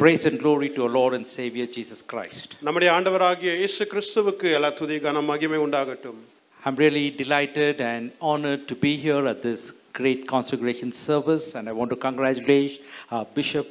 Praise 0.00 0.24
and 0.28 0.38
glory 0.38 0.68
to 0.70 0.82
our 0.84 0.92
Lord 0.98 1.12
and 1.18 1.26
Savior 1.38 1.66
Jesus 1.76 2.00
Christ. 2.12 2.48
நம்முடைய 2.66 2.88
ஆண்டவராகிய 2.96 3.52
இயேசு 3.60 3.84
கிறிஸ்துவுக்கு 3.92 4.46
எல்லா 4.56 4.70
துதி 4.80 4.96
கன 5.06 5.22
மகிமை 5.30 5.60
உண்டாகட்டும் 5.66 6.18
I'm 6.64 6.76
really 6.84 7.06
delighted 7.22 7.76
and 7.92 8.04
honored 8.30 8.62
to 8.70 8.74
be 8.84 8.92
here 9.04 9.24
at 9.32 9.40
this 9.48 9.62
great 9.98 10.22
consecration 10.34 10.90
service, 11.08 11.46
and 11.56 11.64
I 11.70 11.74
want 11.80 11.90
to 11.94 11.98
congratulate 12.06 12.74
our 13.14 13.26
Bishop 13.38 13.68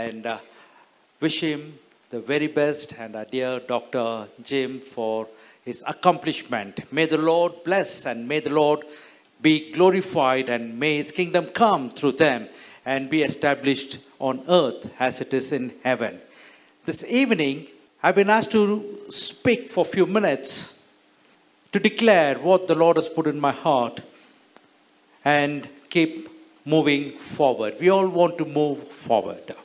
and 0.00 0.22
uh, 0.26 0.36
wish 1.24 1.38
him 1.48 1.62
the 2.14 2.20
very 2.32 2.46
best, 2.60 2.88
and 3.02 3.10
our 3.20 3.26
dear 3.34 3.52
Dr. 3.74 4.06
Jim 4.50 4.70
for 4.94 5.16
his 5.68 5.78
accomplishment. 5.94 6.74
May 6.98 7.06
the 7.14 7.22
Lord 7.30 7.52
bless 7.68 7.90
and 8.10 8.28
may 8.32 8.40
the 8.48 8.54
Lord 8.62 8.80
be 9.40 9.54
glorified, 9.76 10.48
and 10.54 10.78
may 10.84 10.94
his 11.02 11.10
kingdom 11.20 11.46
come 11.64 11.90
through 11.98 12.16
them 12.26 12.42
and 12.92 13.10
be 13.16 13.20
established 13.30 13.92
on 14.19 14.43
earth 14.47 14.89
as 14.99 15.21
it 15.21 15.33
is 15.33 15.51
in 15.51 15.73
heaven. 15.83 16.19
This 16.85 17.03
evening, 17.03 17.67
I've 18.01 18.15
been 18.15 18.29
asked 18.29 18.51
to 18.51 19.05
speak 19.09 19.69
for 19.69 19.81
a 19.81 19.85
few 19.85 20.05
minutes 20.05 20.73
to 21.71 21.79
declare 21.79 22.37
what 22.37 22.67
the 22.67 22.75
Lord 22.75 22.97
has 22.97 23.09
put 23.09 23.27
in 23.27 23.39
my 23.39 23.51
heart 23.51 24.01
and 25.25 25.67
keep 25.89 26.29
moving 26.65 27.17
forward. 27.17 27.75
We 27.79 27.89
all 27.89 28.07
want 28.07 28.37
to 28.37 28.45
move 28.45 28.87
forward. 28.87 29.55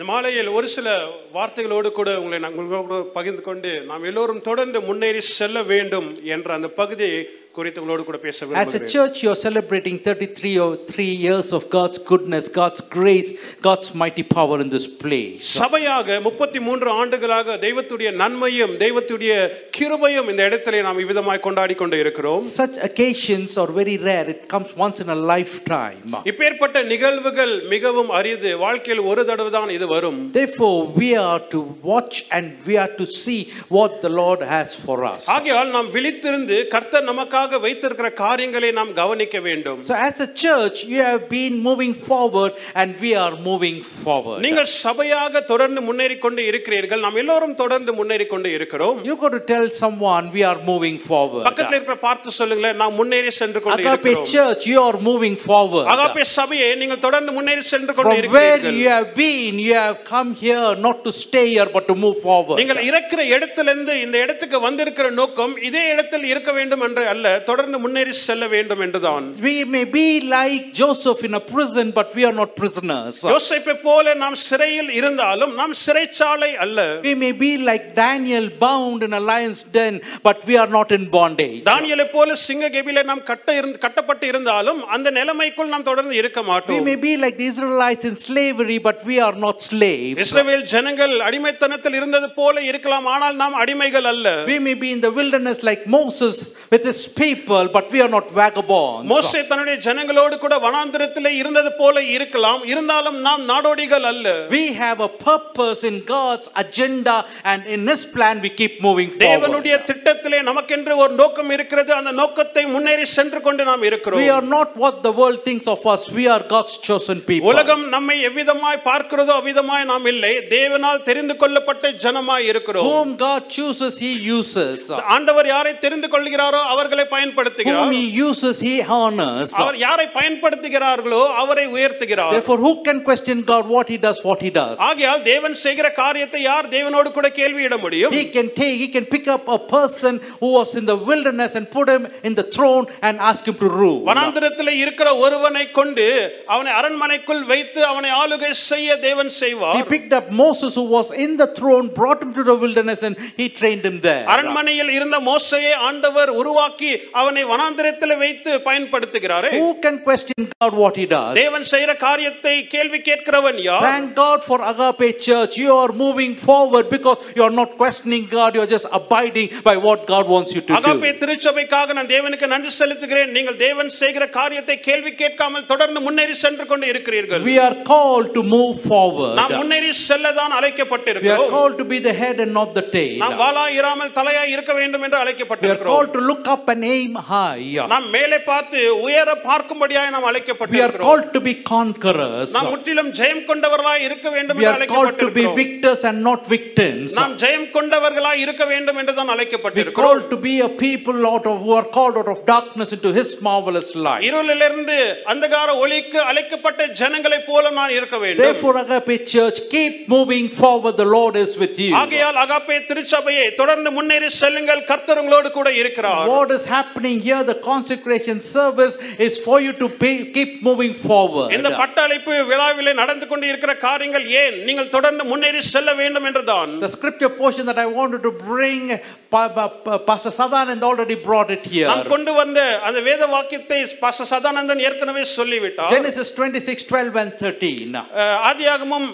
மாலையில் 0.00 0.48
ஒரு 0.58 0.66
சில 0.74 0.88
வார்த்தைகளோடு 1.34 1.88
கூட 1.98 2.10
உங்களை 2.20 2.38
நான் 2.44 2.56
உங்களோடு 2.60 2.98
பகிர்ந்து 3.16 3.42
கொண்டு 3.48 3.70
நாம் 3.90 4.06
எல்லோரும் 4.10 4.42
தொடர்ந்து 4.48 4.78
முன்னேறி 4.88 5.22
செல்ல 5.36 5.62
வேண்டும் 5.72 6.08
என்ற 6.34 6.48
அந்த 6.56 6.68
பகுதியை 6.78 7.18
குறித்து 7.56 7.80
உங்களோடு 7.80 8.04
கூட 8.08 8.18
பேச 8.24 8.46
As 8.62 8.70
a 8.74 8.82
church, 8.92 9.16
you're 9.24 9.40
celebrating 9.44 9.96
33 10.04 10.52
or 10.64 10.70
3 10.92 11.04
years 11.24 11.48
of 11.58 11.62
God's 11.74 11.98
goodness, 12.10 12.44
God's 12.60 12.80
grace, 12.94 13.28
God's 13.68 13.88
mighty 14.02 14.24
power 14.36 14.56
in 14.64 14.68
this 14.74 14.86
place. 15.02 15.48
சபையாக 15.58 16.18
முப்பத்தி 16.28 16.60
மூன்று 16.66 16.88
ஆண்டுகளாக 17.00 17.58
தெய்வத்துடைய 17.66 18.12
நன்மையும் 18.22 18.72
தெய்வத்துடைய 18.84 19.34
கிருபையும் 19.78 20.30
இந்த 20.34 20.42
இடத்திலே 20.50 20.80
நாம் 20.88 21.02
இவ்விதமாய் 21.04 21.44
கொண்டாடி 21.48 21.76
கொண்டு 21.82 21.98
இருக்கிறோம் 22.04 22.42
Such 22.60 22.78
occasions 22.88 23.58
are 23.64 23.70
very 23.80 23.98
rare. 24.08 24.26
It 24.36 24.42
comes 24.54 24.72
once 24.86 25.00
in 25.04 25.10
a 25.16 25.20
lifetime. 25.34 26.00
இப்பேற்பட்ட 26.32 26.86
நிகழ்வுகள் 26.94 27.54
மிகவும் 27.74 28.12
அரிது 28.20 28.52
வாழ்க்கையில் 28.64 29.04
ஒரு 29.12 29.24
தடவை 29.32 29.52
தான் 29.58 29.76
இது 29.81 29.87
வரும் 29.87 30.19
Therefore, 30.33 30.77
we 31.01 31.09
are 31.25 31.39
to 31.53 31.59
watch 31.83 32.15
and 32.31 32.45
we 32.67 32.75
are 32.77 32.91
to 32.99 33.05
see 33.21 33.39
what 33.69 34.01
the 34.01 34.11
Lord 34.21 34.41
has 34.53 34.69
for 34.85 34.97
us. 35.11 35.23
ஆகையால் 35.35 35.71
நாம் 35.75 35.89
விழித்திருந்து 35.95 36.57
கர்த்தர் 36.73 37.07
நமக்காக 37.11 37.59
வைத்திருக்கிற 37.65 38.09
காரியங்களை 38.23 38.71
நாம் 38.79 38.93
கவனிக்க 39.01 39.37
வேண்டும் 39.47 39.79
So, 39.89 39.95
as 40.07 40.17
a 40.27 40.29
church, 40.43 40.77
you 40.93 41.01
have 41.09 41.23
been 41.29 41.55
moving 41.69 41.93
forward 42.07 42.53
and 42.75 42.89
we 43.05 43.11
are 43.15 43.33
moving 43.49 43.79
forward. 44.03 44.39
நீங்கள் 44.47 44.69
சபையாக 44.83 45.43
தொடர்ந்து 45.51 45.81
முன்னேறி 45.89 46.17
கொண்டு 46.25 46.43
இருக்கிறீர்கள் 46.51 47.03
நாம் 47.05 47.19
எல்லோரும் 47.23 47.55
தொடர்ந்து 47.63 47.93
முன்னேறி 47.99 48.27
கொண்டு 48.33 48.51
இருக்கிறோம் 48.57 48.99
You 49.09 49.15
got 49.23 49.33
to 49.39 49.43
tell 49.53 49.67
someone 49.83 50.23
we 50.37 50.43
are 50.51 50.59
moving 50.71 50.99
forward. 51.09 51.43
பக்கத்துல 51.49 51.77
இருக்கிற 51.79 51.97
பார்த்து 52.07 52.37
சொல்லுங்களேன் 52.39 52.79
நாம் 52.83 52.97
முன்னேறி 53.01 53.33
சென்று 53.41 53.61
கொண்டு 53.65 53.83
Agape 53.83 54.07
இருக்கிறோம் 54.11 54.29
Church, 54.35 54.63
you 54.73 54.79
are 54.87 54.97
moving 55.09 55.37
forward. 55.47 55.85
Agape 55.95 56.25
சபையை 56.37 56.69
நீங்கள் 56.81 57.03
தொடர்ந்து 57.07 57.31
முன்னேறி 57.37 57.65
சென்று 57.73 57.91
கொண்டு 57.93 58.05
From 58.09 58.15
where 58.37 58.49
இருக்கிறீர்கள் 58.51 58.79
you 58.83 58.89
have 58.97 59.09
been, 59.23 59.53
you 59.67 59.70
have 59.73 59.95
come 60.05 60.29
here 60.35 60.75
not 60.85 60.97
to 61.05 61.11
stay 61.11 61.45
here 61.53 61.67
but 61.75 61.85
to 61.89 61.95
move 61.95 62.17
forward. 62.25 62.57
நீங்கள் 62.61 62.81
இருக்கிற 62.89 63.21
இடத்திலிருந்து 63.35 63.93
இந்த 64.05 64.17
இடத்துக்கு 64.25 64.57
வந்திருக்கிற 64.67 65.07
நோக்கம் 65.19 65.53
இதே 65.69 65.83
இடத்தில் 65.93 66.25
இருக்க 66.31 66.51
வேண்டும் 66.57 66.83
என்று 66.87 67.03
அல்ல 67.13 67.25
தொடர்ந்து 67.49 67.79
முன்னேறி 67.85 68.13
செல்ல 68.27 68.47
வேண்டும் 68.55 68.83
என்றுதான் 68.85 69.25
We 69.47 69.55
may 69.75 69.85
be 69.97 70.07
like 70.35 70.63
Joseph 70.81 71.21
in 71.27 71.33
a 71.33 71.43
prison, 71.53 71.87
but 71.99 72.09
we 72.17 72.23
are 72.29 72.35
not 72.41 72.51
prisoners. 72.61 73.15
யோசேப்பை 73.33 73.75
போல 73.87 74.15
நாம் 74.23 74.37
சிறையில் 74.47 74.91
இருந்தாலும் 74.99 75.53
நாம் 75.61 75.75
சிறைச்சாலை 75.85 76.51
அல்ல 76.65 76.79
We 77.07 77.15
may 77.23 77.33
be 77.43 77.51
like 77.69 77.85
Daniel 78.03 78.47
bound 78.65 79.01
in 79.07 79.13
a 79.13 79.23
lion's 79.31 79.63
den, 79.77 79.95
but 80.27 80.39
we 80.49 80.57
are 80.63 80.69
not 80.77 80.91
in 80.97 81.05
bondage. 81.17 81.59
தானியலை 81.71 82.07
போல 82.15 82.35
சிங்க 82.47 82.65
கெபில 82.75 83.03
நாம் 83.11 83.23
கட்ட 83.31 83.49
இருந்து 83.59 83.77
கட்டப்பட்டு 83.85 84.27
இருந்தாலும் 84.33 84.81
அந்த 84.95 85.07
நிலைமைக்குள் 85.19 85.73
நாம் 85.75 85.87
தொடர்ந்து 85.91 86.15
இருக்க 86.21 86.39
We 86.39 86.49
மாட்டோம் 86.51 86.85
may 86.91 86.97
be 87.07 87.13
like 87.23 87.37
the 87.41 87.47
Israelites 87.53 88.05
in 88.09 88.15
slavery, 88.27 88.77
but 88.87 88.97
we 89.09 89.17
are 89.27 89.35
not 89.45 89.57
slaves. 89.66 90.20
இஸ்ரவேல் 90.24 90.64
ஜனங்கள் 90.72 91.14
அடிமைத்தனத்தில் 91.26 91.96
இருந்தது 91.98 92.28
போல 92.38 92.62
இருக்கலாம் 92.70 93.06
ஆனால் 93.14 93.36
நாம் 93.42 93.56
அடிமைகள் 93.62 94.08
அல்ல 94.12 94.28
We 94.50 94.58
may 94.66 94.74
be 94.82 94.90
in 94.96 95.00
the 95.06 95.12
wilderness 95.18 95.58
like 95.68 95.82
Moses 95.96 96.36
with 96.72 96.84
his 96.90 97.00
people, 97.22 97.64
but 97.76 97.86
we 97.94 98.00
are 98.04 98.10
not 98.16 98.28
vagabonds. 98.40 99.06
மோசே 99.12 99.42
தன்னுடைய 99.50 99.76
ஜனங்களோடு 99.86 100.36
கூட 100.44 100.54
வனாந்திரத்திலே 100.66 101.32
இருந்தது 101.40 101.72
போல 101.80 102.02
இருக்கலாம் 102.16 102.62
இருந்தாலும் 102.72 103.18
நாம் 103.28 103.44
நாடோடிகள் 103.52 104.06
அல்ல 104.12 104.28
We 104.56 104.64
have 104.82 105.00
a 105.00 105.12
purpose 105.26 105.82
in 105.90 105.98
God's 106.14 106.48
agenda, 106.64 107.16
and 107.50 107.60
in 107.74 107.82
His 107.90 108.02
plan, 108.16 108.36
we 108.46 108.52
keep 108.60 108.74
moving 108.86 109.10
forward. 109.10 109.26
தேவனுடைய 109.26 109.74
திட்டத்திலே 109.90 110.40
நமக்கென்று 110.50 110.94
ஒரு 111.04 111.14
நோக்கம் 111.22 111.52
இருக்கிறது 111.56 111.90
அந்த 112.00 112.12
நோக்கத்தை 112.20 112.64
முன்னேறி 112.74 113.06
சென்று 113.16 113.40
கொண்டு 113.46 113.62
நாம் 113.70 113.82
We 113.82 113.90
இருக்கிறோம் 113.90 114.26
are 114.36 114.46
not 114.56 114.70
what 114.82 114.96
the 115.02 115.14
world 115.20 115.40
thinks 115.48 115.66
of 115.68 115.82
us, 115.86 116.02
we 116.18 116.26
are 116.34 116.42
God's 116.54 116.76
chosen 116.88 117.18
people. 117.30 117.48
உலகம் 117.52 117.84
நம்மை 117.94 118.16
எவ்விதமாய் 118.28 118.84
பார்க்கிறதோ 118.88 119.34
அவ்விதமாய் 119.52 119.88
நாம் 119.90 120.06
இல்லை 120.12 120.30
தேவனால் 120.52 121.02
தெரிந்து 121.08 121.34
கொள்ளப்பட்ட 121.40 121.86
ஜனமாய் 122.04 122.46
இருக்கிறோம் 122.50 122.86
Whom 122.88 123.10
God 123.18 123.42
chooses, 123.56 123.94
He 124.04 124.10
uses. 124.28 124.78
ஆண்டவர் 125.14 125.48
யாரை 125.52 125.72
தெரிந்து 125.84 126.08
கொள்கிறாரோ 126.12 126.60
அவர்களை 126.72 127.04
பயன்படுத்துகிறார் 127.12 127.82
Whom 127.82 127.92
He 127.96 128.06
uses, 128.20 128.56
He 128.68 128.74
honors. 128.92 129.50
அவர் 129.62 129.78
யாரை 129.84 130.06
பயன்படுத்துகிறார்களோ 130.16 131.22
அவரை 131.42 131.66
உயர்த்துகிறார் 131.76 132.34
Therefore, 132.36 132.58
who 132.64 132.72
can 132.88 133.00
question 133.08 133.38
God 133.52 133.66
what 133.74 133.88
He 133.94 133.98
does, 134.06 134.20
what 134.28 134.40
He 134.46 134.52
does? 134.60 134.76
ஆகையால் 134.88 135.22
தேவன் 135.30 135.56
செய்கிற 135.64 135.90
காரியத்தை 136.00 136.42
யார் 136.44 136.70
தேவனோடு 136.76 137.12
கூட 137.18 137.30
கேள்வியிட 137.40 137.76
முடியும் 137.84 138.16
He 138.18 138.24
can 138.36 138.48
take, 138.60 138.76
He 138.84 138.88
can 138.96 139.06
pick 139.14 139.28
up 139.36 139.44
a 139.50 139.60
person 139.74 140.14
who 140.40 140.50
was 140.58 140.72
in 140.80 140.86
the 140.92 140.98
wilderness 141.10 141.54
and 141.60 141.66
put 141.70 141.88
him 141.88 142.02
in 142.22 142.34
the 142.40 142.46
throne 142.56 142.86
and 143.02 143.14
ask 143.30 143.42
him 143.50 143.58
to 143.64 143.70
rule. 143.80 144.00
வனாந்திரத்தில் 144.10 144.74
இருக்கிற 144.82 145.08
ஒருவனை 145.26 145.66
கொண்டு 145.72 146.08
அவனை 146.54 146.72
அரண்மனைக்குள் 146.80 147.44
வைத்து 147.52 147.80
அவனை 147.92 148.10
ஆளுகை 148.22 148.52
செய்ய 148.64 148.90
தேவன் 149.06 149.30
He 149.41 149.41
செய்வார் 149.41 149.87
picked 149.89 150.13
up 150.13 150.25
Moses, 150.41 150.75
who 150.75 150.85
was 150.95 151.09
in 151.25 151.31
the 151.37 151.47
throne, 151.57 151.85
brought 151.89 152.21
him 152.23 152.31
to 152.33 152.43
the 152.43 152.55
wilderness, 152.55 153.01
and 153.01 153.15
he 153.39 153.47
trained 153.51 153.85
him 153.85 153.97
there. 154.01 154.23
அரண்மனையில் 154.33 154.91
இருந்த 154.97 155.19
மோசையை 155.27 155.73
ஆண்டவர் 155.87 156.31
உருவாக்கி 156.39 156.91
அவனை 157.21 157.43
வனாந்திரத்தில் 157.51 158.15
வைத்து 158.23 158.51
பயன்படுத்துகிறாரே 158.67 159.51
Who 159.57 159.69
can 159.85 159.97
question 160.01 160.33
God 160.55 160.73
what 160.75 160.95
He 160.95 161.05
does? 161.09 161.33
தேவன் 161.39 161.67
செய்கிற 161.71 161.91
காரியத்தை 162.05 162.55
கேள்வி 162.75 163.01
கேட்கிறவன் 163.09 163.59
யார் 163.69 163.85
Thank 163.87 164.09
God 164.15 164.39
for 164.49 164.59
Agape 164.71 165.09
Church. 165.27 165.53
You 165.57 165.73
are 165.75 165.91
moving 166.03 166.33
forward 166.47 166.85
because 166.89 167.17
you 167.37 167.43
are 167.47 167.55
not 167.61 167.71
questioning 167.81 168.23
God, 168.29 168.49
you 168.55 168.63
are 168.65 168.71
just 168.75 168.87
abiding 168.99 169.49
by 169.69 169.75
what 169.87 169.99
God 170.13 170.25
wants 170.33 170.51
you 170.55 170.63
to 170.63 170.73
Agape 170.79 171.11
do. 171.11 171.19
திருச்சபைக்காக 171.23 171.93
நான் 171.99 172.11
தேவனுக்கு 172.13 172.47
நன்றி 172.53 172.71
செலுத்துகிறேன் 172.79 173.33
நீங்கள் 173.37 173.59
தேவன் 173.65 173.91
செய்கிற 174.01 174.23
காரியத்தை 174.39 174.77
கேள்வி 174.87 175.13
கேட்காமல் 175.21 175.67
தொடர்ந்து 175.71 176.01
முன்னேறி 176.07 176.37
சென்று 176.43 176.65
கொண்டு 176.71 176.87
இருக்கிறீர்கள் 176.93 177.43
We 177.47 177.57
are 177.67 177.75
called 177.91 178.29
to 178.37 178.43
move 178.55 178.75
forward. 178.89 179.30
நாம் 179.40 179.54
முன்னேறி 179.58 179.90
செல்லதான் 180.08 180.48
We 180.48 180.54
are 180.54 180.58
அழைக்கப்பட்டிருக்கிறோம் 180.60 181.50
called 181.54 181.76
to 181.80 181.86
be 181.92 181.98
the 182.06 182.14
head 182.20 182.36
and 182.44 182.52
not 182.58 182.70
the 182.78 182.84
tail. 182.96 183.16
நாம் 183.22 183.36
வாளா 183.42 183.64
இராமல் 183.78 184.12
தலையா 184.18 184.44
இருக்க 184.54 184.72
வேண்டும் 184.80 185.04
என்று 185.06 185.10
We 185.12 185.20
are 185.20 185.24
அழைக்கப்பட்டிருக்கிறோம் 185.26 185.92
called 185.94 186.12
to 186.16 186.22
look 186.30 186.46
up 186.54 186.66
and 186.74 186.84
aim 186.96 187.14
high. 187.32 187.64
நாம் 187.94 188.08
மேலே 188.16 188.38
பார்த்து 188.50 188.78
உயர 189.06 189.28
பார்க்கும்படியாய் 189.48 190.10
நாம் 190.14 190.20
We 190.20 190.28
are 190.28 190.32
அழைக்கப்பட்டிருக்கிறோம் 190.32 191.08
called 191.08 191.28
to 191.36 191.42
be 191.48 191.54
conquerors. 191.74 192.50
நாம் 192.56 192.70
முற்றிலும் 192.74 193.10
ஜெயம் 193.20 193.44
கொண்டவர்களாய் 193.50 194.04
இருக்க 194.08 194.26
வேண்டும் 194.36 194.58
We 194.60 194.66
என்று 194.66 194.86
are 194.86 194.92
called 194.94 195.14
to 195.16 195.30
be 195.30 195.44
அழைக்கப்பட்டிருக்கிறோம் 195.44 195.58
victors 195.62 196.02
and 196.10 196.20
not 196.28 196.42
victims. 196.56 197.08
நாம் 197.20 197.36
ஜெயம் 197.44 197.68
கொண்டவர்களாய் 197.76 198.42
இருக்க 198.46 198.64
வேண்டும் 198.72 198.98
என்று 199.02 199.14
தான் 199.14 199.26
We 199.26 199.32
are 199.32 199.36
அழைக்கப்பட்டிருக்கிறோம் 199.36 200.06
called 200.06 200.26
to 200.34 200.38
be 200.48 200.54
a 200.68 200.72
people 200.84 201.20
out 201.32 201.46
of 201.52 201.56
who 201.64 201.72
are 201.80 201.88
called 201.98 202.18
out 202.22 202.30
of 202.34 202.40
darkness 202.52 202.92
into 202.98 203.12
His 203.18 203.30
marvelous 203.48 203.90
light. 204.06 204.24
இருளிலிருந்து 204.30 204.98
அந்தகார 205.32 205.68
ஒளிக்கு 205.84 206.18
அழைக்கப்பட்ட 206.30 206.80
ஜனங்களைப் 207.02 207.48
போல 207.50 207.70
நான் 207.80 207.94
இருக்க 207.98 208.16
வேண்டும் 208.24 208.44
Therefore, 208.44 208.74
Agape 208.84 209.14
Church, 209.21 209.59
keep 209.69 210.07
moving 210.07 210.49
forward. 210.51 210.97
The 210.97 211.05
Lord 211.07 211.35
is 211.35 211.55
with 211.57 211.77
you. 211.77 211.91
ஆகையால் 211.95 212.37
அகாப்பே 212.43 212.77
திருச்சபையை 212.89 213.55
தொடர்ந்து 213.55 213.91
முன்னேறி 213.91 214.29
செல்லுங்கள் 214.37 214.81
கர்த்தர் 214.83 215.19
உங்களோடு 215.21 215.51
கூட 215.51 215.69
இருக்கிறார் 215.73 216.27
What 216.29 216.51
is 216.51 216.65
happening 216.67 217.19
here, 217.19 217.41
the 217.43 217.57
consecration 217.63 218.39
service, 218.49 218.95
is 219.19 219.37
for 219.37 219.57
you 219.59 219.73
to 219.75 219.89
be, 220.01 220.11
keep 220.31 220.53
moving 220.61 220.95
forward. 221.05 221.49
இந்த 221.57 221.71
பட்டளிப்பு 221.81 222.33
விழாவிலே 222.51 222.93
நடந்து 223.01 223.27
கொண்டு 223.27 223.47
இருக்கிற 223.47 223.75
காரியங்கள் 223.85 224.25
ஏன் 224.41 224.57
நீங்கள் 224.65 224.89
தொடர்ந்து 224.89 225.25
முன்னேறி 225.31 225.61
செல்ல 225.73 225.93
வேண்டும் 225.93 226.27
என்றுதான் 226.31 226.73
The 226.79 226.91
scripture 226.97 227.31
portion 227.41 227.65
that 227.65 227.79
I 227.79 227.89
wanted 227.99 228.21
to 228.21 228.33
bring, 228.47 228.83
Pa- 229.31 229.49
Pa- 229.55 229.71
Pa- 229.85 229.99
Pastor 230.07 230.31
Sadanand 230.31 230.83
already 230.83 231.17
brought 231.27 231.49
it 231.49 231.65
here. 231.67 231.87
நாம் 231.89 232.11
கொண்டு 232.13 232.31
வந்த 232.33 232.59
அந்த 232.87 232.99
வேத 233.07 233.23
வாக்கியத்தை 233.33 233.79
பாஸ்டர் 234.03 234.29
சதானந்தன் 234.31 234.83
ஏற்கனவே 234.87 235.23
சொல்லிவிட்டார் 235.37 235.91
Genesis 235.93 236.27
26 236.33 236.85
12 236.91 237.17
and 237.23 237.31
13. 237.41 238.03
அஹ், 238.21 238.37
ஆதியாகமம் 238.49 239.07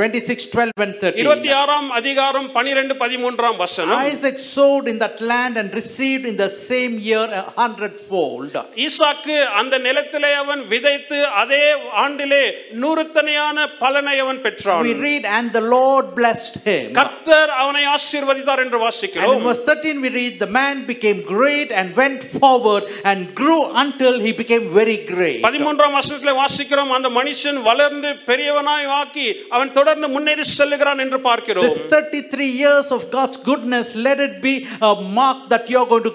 26, 0.00 0.46
12, 0.48 0.72
and 0.76 0.94
13. 1.02 1.20
இருபத்தி 1.20 1.50
ஆறாம் 1.58 1.86
அதிகாரம் 1.98 2.48
பனிரெண்டு 2.56 2.94
பதிமூன்றாம் 3.02 3.56
வசனம் 3.62 4.00
Isaac 4.10 4.36
sowed 4.56 4.86
in 4.92 4.96
that 5.02 5.18
land 5.30 5.54
and 5.60 5.68
received 5.78 6.24
in 6.30 6.36
the 6.42 6.48
same 6.66 6.94
year 7.06 7.22
a 7.38 7.44
hundredfold. 7.60 8.52
ஈசாக்கு 8.86 9.36
அந்த 9.60 9.74
நிலத்திலே 9.86 10.32
அவன் 10.42 10.62
விதைத்து 10.72 11.20
அதே 11.42 11.62
ஆண்டிலே 12.02 12.42
நூறுத்தனையான 12.82 13.56
பலனை 13.80 14.16
அவன் 14.24 14.42
பெற்றான் 14.46 14.84
We 14.88 14.94
read, 15.06 15.24
and 15.38 15.48
the 15.50 15.64
Lord 15.76 16.04
blessed 16.20 16.58
him. 16.68 16.84
கர்த்தர் 17.00 17.52
அவனை 17.62 17.84
ஆசீர்வதித்தார் 17.94 18.62
என்று 18.66 18.78
And 18.78 18.82
in 18.82 18.86
வாசிக்கிறோம் 18.86 19.42
verse 19.48 19.62
13, 19.70 20.04
we 20.04 20.12
read, 20.20 20.36
the 20.44 20.50
man 20.60 20.76
became 20.92 21.22
great 21.32 21.72
and 21.78 21.96
went 22.02 22.20
forward 22.36 22.84
and 23.10 23.32
grew 23.34 23.60
until 23.84 24.14
he 24.26 24.34
became 24.42 24.68
very 24.74 24.98
great. 25.14 25.40
பதிமூன்றாம் 25.48 25.98
வசனத்திலே 26.00 26.36
வாசிக்கிறோம் 26.42 26.94
அந்த 26.98 27.10
மனுஷன் 27.18 27.60
வளர்ந்து 27.70 28.12
பெரியவனாய் 28.30 28.88
ஆக்கி 29.00 29.28
அவன் 29.56 29.74
தொடர்ந்து 29.91 30.09
முன்னேறி 30.15 30.43
செல்லுகிறான் 30.57 31.01
என்று 31.03 31.17
பார்க்கிறோம் 31.27 31.65
This 31.67 31.79
33 31.93 32.45
years 32.61 32.87
of 32.95 33.01
God's 33.15 33.37
goodness, 33.49 33.87
let 34.07 34.19
it 34.25 34.35
be 34.45 34.53
a 34.89 34.93
mark 35.17 35.39
that 35.53 35.65
you're 35.71 35.87
going 35.91 36.05
to 36.05 36.13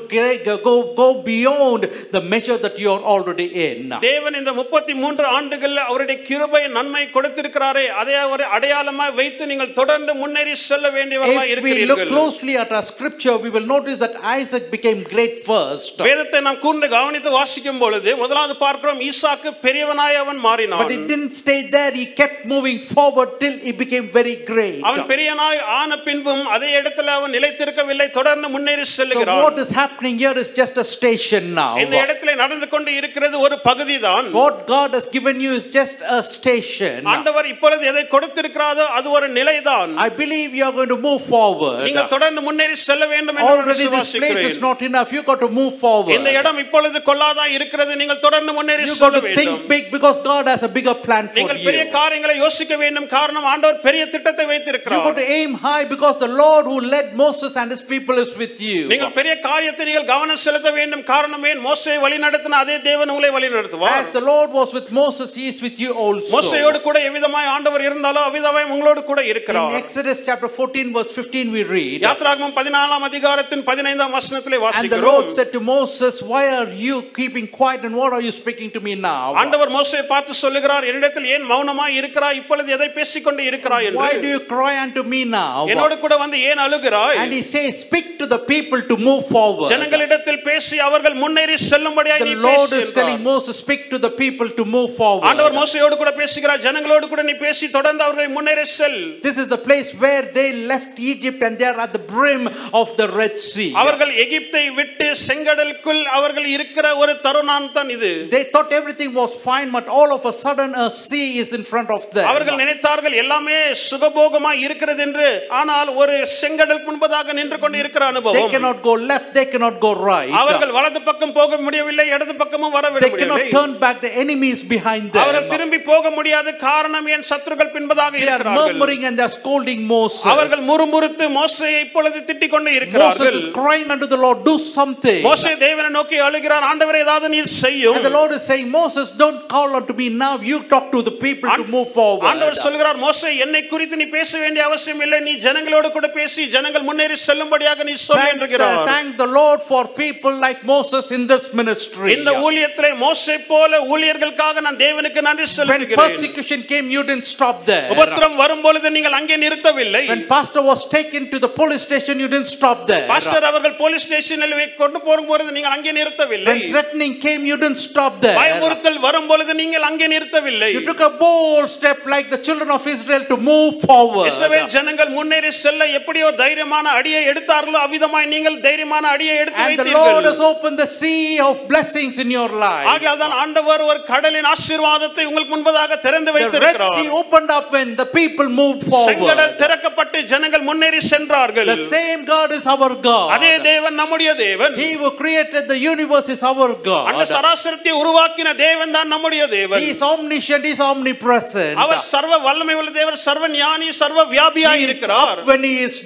go, 0.68 0.74
go 1.02 1.08
beyond 1.22 1.82
the 2.16 2.22
measure 2.32 2.58
that 2.64 2.76
you're 2.82 3.04
already 3.14 3.48
in. 3.66 3.80
தேவன் 4.06 4.36
இந்த 4.40 4.52
முப்பத்தி 4.60 4.92
மூன்று 5.02 5.26
ஆண்டுகள் 5.38 5.76
அவருடைய 5.86 6.16
கிருபை 6.28 6.62
நன்மை 6.76 7.04
கொடுத்திருக்கிறாரே 7.16 7.84
அதை 8.00 8.14
அவர் 8.24 8.44
அடையாளமாய் 8.56 9.14
வைத்து 9.20 9.50
நீங்கள் 9.52 9.74
தொடர்ந்து 9.80 10.14
முன்னேறி 10.22 10.54
செல்ல 10.68 10.86
வேண்டியவர்களாய் 10.96 11.52
If 11.56 11.62
we 11.68 11.74
look 11.90 12.00
இருக்கிறீர்கள் 12.00 12.12
closely 12.14 12.56
at 12.64 12.72
our 12.78 12.86
scripture, 12.92 13.36
we 13.44 13.52
will 13.56 13.68
notice 13.74 13.98
that 14.04 14.16
Isaac 14.38 14.66
became 14.76 15.02
great 15.14 15.36
first. 15.50 15.94
வேதத்தை 16.08 16.42
நாம் 16.48 16.62
கூர்ந்து 16.64 16.90
கவனித்து 16.96 17.32
வாசிக்கும் 17.38 17.82
பொழுது 17.84 18.10
முதலாவது 18.24 18.56
பார்க்கிறோம் 18.64 19.02
ஈசாக்கு 19.10 19.52
பெரியவனாய் 19.66 20.20
அவன் 20.24 20.40
But 20.40 20.46
மாறினான் 20.48 20.94
it 20.98 21.06
didn't 21.12 21.36
stay 21.44 21.60
there. 21.76 21.92
He 22.00 22.06
kept 22.22 22.42
moving 22.46 22.80
forward 22.94 23.30
till 23.38 23.55
he 23.66 23.72
became 23.82 24.06
very 24.18 24.36
great. 24.50 24.78
அவன் 24.88 25.06
பெரியனாய் 25.12 25.60
ஆன 25.78 25.98
பின்பும் 26.06 26.44
அதே 26.54 26.70
இடத்துல 26.80 27.12
அவன் 27.18 27.34
நிலைத்திருக்கவில்லை 27.36 28.08
தொடர்ந்து 28.18 28.48
முன்னேறி 28.56 28.84
So 28.88 29.04
what 29.44 29.58
is 29.58 29.70
happening 29.80 30.16
here 30.18 30.36
is 30.42 30.50
just 30.60 30.74
a 30.84 30.86
station 30.94 31.42
now. 31.60 31.72
இந்த 31.84 31.96
இடத்துல 32.04 32.34
நடந்து 32.42 32.66
கொண்டு 32.74 32.90
இருக்கிறது 33.00 33.36
ஒரு 33.46 33.56
பகுதி 33.68 33.96
தான் 34.06 34.26
What 34.40 34.56
God 34.74 34.90
has 34.98 35.06
given 35.16 35.36
you 35.44 35.52
is 35.60 35.66
just 35.78 35.98
a 36.18 36.22
station. 36.34 36.98
ஆண்டவர் 37.14 37.48
இப்பொழுது 37.54 37.82
எதை 37.92 38.04
கொடுத்திருக்கிறாரோ 38.14 38.86
அது 38.98 39.08
ஒரு 39.18 39.28
நிலைதான் 39.38 39.92
I 40.06 40.10
believe 40.22 40.48
you 40.58 40.64
are 40.68 40.74
going 40.78 40.92
to 40.94 41.00
move 41.08 41.20
forward. 41.32 41.80
நீங்கள் 41.88 42.10
தொடர்ந்து 42.14 42.42
முன்னேறி 42.48 42.76
செல்ல 42.88 43.06
வேண்டும் 43.14 43.36
என்று 43.38 43.48
நான் 43.48 43.54
Already 43.56 43.86
this 43.96 44.12
place 44.14 44.38
is 44.38 44.44
விசுவாசிக்கிறேன் 44.44 44.64
not 44.68 44.80
enough. 44.90 45.10
You 45.16 45.22
got 45.30 45.40
to 45.46 45.50
move 45.60 45.72
forward. 45.84 46.14
இந்த 46.18 46.32
இடம் 46.40 46.60
இப்பொழுது 46.64 47.00
கொள்ளாதா 47.10 47.46
இருக்கிறது 47.58 47.92
நீங்கள் 48.02 48.22
தொடர்ந்து 48.26 48.54
முன்னேறி 48.58 48.86
You 48.88 48.94
செல்ல 48.94 49.04
got 49.06 49.18
to 49.18 49.24
வேண்டும் 49.28 49.40
think 49.40 49.68
big 49.74 49.84
because 49.96 50.18
God 50.30 50.44
has 50.52 50.62
a 50.70 50.72
bigger 50.78 50.96
plan 51.06 51.24
for 51.30 51.38
நீங்கள் 51.40 51.60
you. 51.60 51.68
பெரிய 51.70 51.84
காரியங்களை 51.98 52.36
யோசிக்க 52.44 52.74
வேண்டும் 52.84 53.08
காரணம் 53.16 53.45
ஆண்டவர் 53.50 53.78
பெரிய 53.86 54.02
திட்டத்தை 54.06 54.42
You 54.42 54.48
got 54.48 54.52
வைத்திருக்கிறார் 54.52 55.16
to 55.18 55.26
aim 55.36 55.52
high 55.64 55.84
because 55.92 56.16
the 56.18 56.30
Lord 56.40 56.64
who 56.70 56.78
led 56.94 57.08
Moses 57.16 57.52
and 57.56 57.68
his 57.74 57.82
people 57.84 58.16
is 58.18 58.32
with 58.36 58.56
you. 58.66 58.80
நீங்கள் 58.92 59.14
பெரிய 59.18 59.34
காரியத்தை 59.46 59.84
நீங்கள் 59.88 60.08
கவனம் 60.10 60.42
செலுத்த 60.44 60.70
வேண்டும். 60.78 61.04
காரணம் 61.10 61.44
ஏன்? 61.50 61.60
மோசையை 61.66 61.98
வழி 62.04 62.18
நடத்தின 62.24 62.58
அதே 62.64 62.76
தேவன் 62.88 63.12
உங்களை 63.14 63.30
வழி 63.36 63.48
நடத்துவார் 63.54 63.98
As 64.00 64.10
the 64.10 64.24
Lord 64.24 64.50
was 64.52 64.70
with 64.78 64.88
Moses, 64.92 65.30
he 65.40 65.46
is 65.52 65.60
with 65.66 65.78
you 65.84 65.90
also. 66.04 66.30
மோசையோடு 66.34 66.80
கூட 66.86 66.96
எவ்விதமாய் 67.08 67.50
ஆண்டவர் 67.54 67.84
இருந்தாலோ 67.88 68.22
அவ்விதமாய் 68.28 68.68
உங்களோடு 68.74 69.02
கூட 69.10 69.20
In 69.24 69.30
இருக்கிறார் 69.32 69.76
Exodus 69.82 70.20
chapter 70.28 70.50
14, 70.50 70.92
verse 70.96 71.12
15, 71.16 71.54
we 71.56 71.64
read, 71.70 71.98
யாத்ராகமம் 72.06 72.56
பதினாலாம் 72.58 73.06
அதிகாரத்தின் 73.10 73.64
பதினைந்தாம் 73.70 74.14
வசனத்திலே 74.18 74.56
And 74.56 74.64
the 74.64 74.66
வாசிக்கிறோம். 74.66 75.08
Lord 75.10 75.28
said 75.38 75.50
to 75.52 75.62
Moses, 75.72 76.14
Why 76.24 76.44
are 76.58 76.70
you 76.80 76.96
keeping 77.18 77.46
quiet 77.50 77.82
and 77.84 77.94
what 77.96 78.12
are 78.12 78.22
you 78.22 78.34
speaking 78.34 78.70
to 78.70 78.80
me 78.80 78.94
now? 79.04 79.26
ஆண்டவர் 79.42 79.70
மோசையை 79.76 80.04
பார்த்து 80.06 80.32
சொல்லுகிறார் 80.42 80.86
என்னிடத்தில் 80.90 81.28
ஏன் 81.34 81.46
மௌனமாய் 81.52 81.96
இருக்கிறாய்? 82.00 82.38
இப்பொழுது 82.40 82.68
எதை 82.76 82.88
பேசிக்கொண்டு 83.36 83.50
இருக்கிறாய் 83.50 83.86
Why 84.00 84.10
do 84.12 84.16
என்று 84.16 84.30
you 84.34 84.40
cry 84.52 84.74
unto 84.84 85.02
me 85.12 85.20
now? 85.38 85.58
என்னோடு 85.72 85.94
கூட 86.04 86.14
வந்து 86.24 86.36
ஏன் 86.50 86.60
அழுகிறாய் 86.64 87.18
And 87.22 87.32
he 87.38 87.42
says, 87.52 87.70
Speak 87.86 88.08
to 88.20 88.26
the 88.34 88.40
people 88.52 88.80
to 88.90 88.96
move 89.08 89.22
forward. 89.34 89.68
ஜனங்களிடத்தில் 89.72 90.42
பேசி 90.48 90.76
அவர்கள் 90.88 91.16
முன்னேறி 91.22 91.56
செல்லும்படியாய் 91.70 92.22
The 92.24 92.30
நீ 92.30 92.34
Lord 92.48 92.70
பேசு 92.74 92.82
is 92.82 92.90
telling. 92.98 93.20
Moses, 93.30 93.54
Speak 93.64 93.82
to 93.94 93.98
the 94.06 94.12
people 94.22 94.50
to 94.58 94.64
move 94.76 94.90
forward. 95.00 95.26
ஆண்டவர் 95.30 95.56
மோசையோடு 95.60 95.96
கூட 96.02 96.12
பேசுகிறார் 96.20 96.62
ஜனங்களோடு 96.66 97.08
கூட 97.14 97.24
நீ 97.30 97.34
பேசி 97.44 97.68
தொடர்ந்து 97.78 98.04
அவர்களை 98.06 98.28
முன்னேறி 98.38 98.66
செல் 98.78 99.00
This 99.28 99.38
is 99.44 99.48
the 99.56 99.60
place 99.68 99.90
where 100.04 100.24
they 100.38 100.48
left 100.72 100.94
Egypt 101.12 101.42
and 101.48 101.54
they 101.60 101.68
are 101.72 101.80
at 101.86 101.92
the 101.98 102.04
brim 102.12 102.44
of 102.82 102.88
the 103.00 103.08
Red 103.20 103.36
Sea. 103.50 103.70
அவர்கள் 103.84 104.14
எகிப்தை 104.24 104.64
விட்டு 104.80 105.08
செங்கடலுக்குள் 105.28 106.02
அவர்கள் 106.18 106.48
இருக்கிற 106.56 106.86
ஒரு 107.02 107.14
தருணம் 107.26 107.70
தான் 107.78 107.92
இது 107.96 108.12
They 108.36 108.44
thought 108.52 108.72
everything 108.80 109.12
was 109.22 109.32
fine, 109.48 109.70
but 109.78 109.86
all 109.98 110.10
of 110.18 110.22
a 110.32 110.36
sudden 110.44 110.70
a 110.86 110.88
sea 111.02 111.26
is 111.42 111.50
in 111.58 111.64
front 111.72 111.90
of 111.96 112.02
them. 112.14 112.26
அவர்கள் 112.32 112.60
நினைத்தார்கள் 112.62 113.14
எல்லாமே 113.26 113.58
சுகபோகமாய் 113.88 114.62
இருக்கிறது 114.66 115.00
என்று 115.06 115.28
ஆனால் 115.60 115.88
ஒரு 116.00 116.14
செங்கடல் 116.40 116.82
முன்பதாக 116.88 117.34
நின்று 117.38 117.58
கொண்டு 117.62 117.78
இருக்கிற 117.82 118.02
They 118.02 118.12
அனுபவம் 118.12 118.52
cannot 118.54 118.78
go 118.82 118.94
left, 119.10 119.28
they 119.36 119.46
cannot 119.52 119.76
go 119.80 119.92
right. 120.08 120.32
அவர்கள் 120.40 120.72
வலது 120.76 121.00
பக்கம் 121.08 121.34
போக 121.38 121.58
முடியவில்லை 121.66 122.06
இடது 122.16 122.34
பக்கமும் 122.42 122.74
வர 122.76 122.84
They 122.86 123.10
cannot 123.12 123.14
முடியவில்லை 123.14 123.54
turn 123.56 123.72
back, 123.84 123.96
the 124.06 124.12
enemy 124.22 124.50
is 124.56 124.62
behind 124.74 125.08
அவர்கள் 125.22 125.44
them. 125.44 125.52
திரும்பி 125.54 125.80
போக 125.90 126.10
முடியாத 126.18 126.54
காரணம் 126.66 127.08
என் 127.16 127.26
சத்துருக்கள் 127.30 127.72
பின்பதாக 127.76 128.12
They 128.12 128.22
are 128.26 128.26
இருக்கிறார்கள் 128.26 128.68
murmuring 128.70 129.02
and 129.08 129.16
they 129.20 129.26
are 129.28 129.34
scolding 129.38 129.80
Moses. 129.94 130.24
அவர்கள் 130.34 130.64
முறுமுறுத்து 130.70 131.28
மோசையை 131.38 131.80
இப்பொழுது 131.86 132.18
திட்டிக் 132.30 132.54
கொண்டு 132.54 132.68
Moses 132.68 132.80
இருக்கிறார்கள் 132.80 133.38
is 133.40 133.48
crying 133.60 133.88
unto 133.96 134.08
the 134.14 134.20
Lord, 134.24 134.38
Do 134.50 134.56
something. 134.72 135.20
மோசே 135.28 135.54
தேவனை 135.64 135.90
நோக்கி 135.98 136.18
அழுகிறார் 136.28 136.66
ஆண்டவரே 136.70 137.02
ஏதாவது 137.06 137.28
நீர் 137.36 137.52
செய்யும் 137.62 137.96
And 137.98 138.06
the 138.08 138.14
Lord 138.18 138.32
is 138.38 138.44
saying, 138.50 138.68
Moses, 138.78 139.06
don't 139.22 139.42
call 139.54 139.70
unto 139.78 139.94
me 139.94 140.08
now. 140.18 140.32
You 140.44 140.58
talk 140.72 140.86
to 140.92 141.02
the 141.02 141.14
people 141.18 141.50
to 141.60 141.66
move 141.76 141.88
forward. 141.98 142.26
ஆண்டவர் 142.30 142.62
சொல்கிறார் 142.66 142.98
மோசே 143.04 143.15
என்னை 143.44 143.62
குறித்து 143.66 143.96
நீ 143.96 144.06
பேச 144.14 144.30
வேண்டிய 144.38 144.62
அவசியம் 144.68 145.02
இல்லை 145.04 145.18
நீ 145.26 145.32
ஜனங்களோடு 145.44 145.88
கூட 145.96 146.06
பேசி 146.16 146.42
ஜனங்கள் 146.54 146.86
முன்னேறி 146.88 147.16
செல்லும்படியாக 147.26 147.84
நீ 147.88 147.94
சொல்ல 148.06 148.22
Thank, 148.22 148.34
என்கிறார் 148.34 148.78
thank 148.90 149.08
the 149.22 149.28
Lord 149.38 149.60
for 149.70 149.82
people 150.02 150.34
like 150.44 150.60
Moses 150.72 151.06
in 151.16 151.22
this 151.32 151.44
ministry. 151.60 152.10
இந்த 152.16 152.32
ஊழியத்திலே 152.46 152.90
மோசே 153.04 153.36
போல 153.50 153.80
ஊழியர்களுக்காக 153.92 154.64
நான் 154.66 154.80
தேவனுக்கு 154.84 155.22
நன்றி 155.28 155.46
When 155.46 155.54
செலுத்துகிறேன் 155.56 156.02
persecution 156.04 156.62
came, 156.72 156.88
you 156.96 157.04
didn't 157.10 157.28
stop 157.34 157.58
there. 157.70 157.86
உபத்திரம் 157.96 158.36
வரும்பொழுது 158.42 158.90
நீங்கள் 158.96 159.16
அங்கே 159.20 159.38
நிறுத்தவில்லை 159.44 160.02
When 160.12 160.24
pastor 160.34 160.64
was 160.70 160.82
taken 160.96 161.24
to 161.34 161.40
the 161.46 161.52
police 161.60 161.84
station, 161.88 162.16
you 162.24 162.30
didn't 162.34 162.52
stop 162.56 162.80
there. 162.92 163.04
Pastor 163.12 163.48
அவர்கள் 163.50 163.76
போலீஸ் 163.82 164.06
ஸ்டேஷனில் 164.08 164.56
கொண்டு 164.82 164.98
போகும்போது 165.08 165.52
நீங்கள் 165.58 165.76
அங்கே 165.76 165.94
நிறுத்தவில்லை 166.00 166.52
When 166.52 166.62
threatening 166.72 167.14
came, 167.26 167.42
you 167.50 167.58
didn't 167.64 167.82
stop 167.88 168.14
there. 168.24 168.38
பயமுறுத்தல் 168.42 169.00
வரும்பொழுது 169.08 169.54
நீங்கள் 169.62 169.86
அங்கே 169.90 170.08
நிறுத்தவில்லை 170.16 170.70
You 170.76 170.84
took 170.90 171.02
a 171.10 171.12
bold 171.24 171.68
step 171.78 171.98
like 172.14 172.28
the 172.34 172.40
children 172.46 172.70
of 172.70 172.82
Israel 172.86 173.04
to 173.06 173.36
move 173.42 173.72
forward. 173.82 174.26
இஸ்ரவேல் 174.30 174.68
ஜனங்கள் 174.74 175.10
முன்னேறி 175.16 175.50
செல்ல 175.56 175.86
எப்படியோ 175.98 176.28
தைரியமான 176.40 176.86
அடியை 176.98 177.22
எடுத்தார்களோ 177.30 177.78
அவ்விதமாய் 177.84 178.26
நீங்கள் 178.34 178.58
தைரியமான 178.66 179.04
அடியை 179.14 179.34
எடுத்து 179.42 179.62
And 179.64 179.78
the 179.80 179.86
Lord 179.88 179.96
வைத்தீர்கள் 179.98 180.26
has 180.30 180.40
opened 180.50 180.78
the 180.78 180.88
sea 180.92 181.20
of 181.40 181.54
blessings 181.70 182.16
in 182.24 182.30
your 182.30 182.50
life. 182.64 182.86
ஆகையால் 182.92 183.20
தான் 183.24 183.36
ஆண்டவர் 183.42 183.84
ஒரு 183.88 184.00
கடலின் 184.12 184.48
ஆசீர்வாதத்தை 184.54 185.24
உங்களுக்கு 185.30 185.54
முன்பதாக 185.56 185.98
திறந்து 186.06 186.30
The 186.30 186.34
Red 186.34 186.38
வைத்திருக்கிறார் 186.38 186.96
Sea 186.98 187.08
opened 187.20 187.50
up 187.50 187.68
when 187.76 187.88
the 187.96 188.08
people 188.18 188.48
moved 188.60 188.82
செங்கடல் 189.00 189.22
forward. 189.44 189.60
திறக்கப்பட்டு 189.62 190.18
ஜனங்கள் 190.32 190.66
முன்னேறி 190.70 191.02
சென்றார்கள் 191.12 191.70
The 191.74 191.88
same 191.96 192.20
God 192.26 192.50
is 192.58 192.66
our 192.74 192.90
அதே 193.36 193.52
God. 193.52 193.64
தேவன் 193.70 193.98
நம்முடைய 194.02 194.30
தேவன் 194.44 194.74
He 194.82 194.90
who 195.00 195.10
created 195.22 195.62
the 195.72 195.78
universe 195.90 196.30
is 196.36 196.42
our 196.44 196.68
அந்த 196.70 196.86
God. 196.90 197.32
சராசரத்தை 197.36 197.94
உருவாக்கின 198.02 198.54
தேவன் 198.64 198.94
தான் 198.98 199.10
நம்முடைய 199.14 199.42
தேவன் 199.56 199.82
He 199.84 199.90
is 199.94 200.02
omniscient, 200.10 200.64
He 200.68 200.74
is 200.76 200.82
omnipresent. 200.90 201.74
அவர் 201.84 202.02
சர்வ 202.12 202.32
வல்லமை 202.46 202.74
உள்ள 202.80 202.90
தேவர் 202.98 203.18
சர்வ 203.24 203.44
ஞானி 203.54 203.88
சர்வ 204.00 204.20
வியாபியாய் 204.32 204.78
He 204.78 204.84
is 204.84 204.88
இருக்கிறார் 204.88 205.38
when 205.50 205.62
He 205.68 205.74
is 205.86 205.96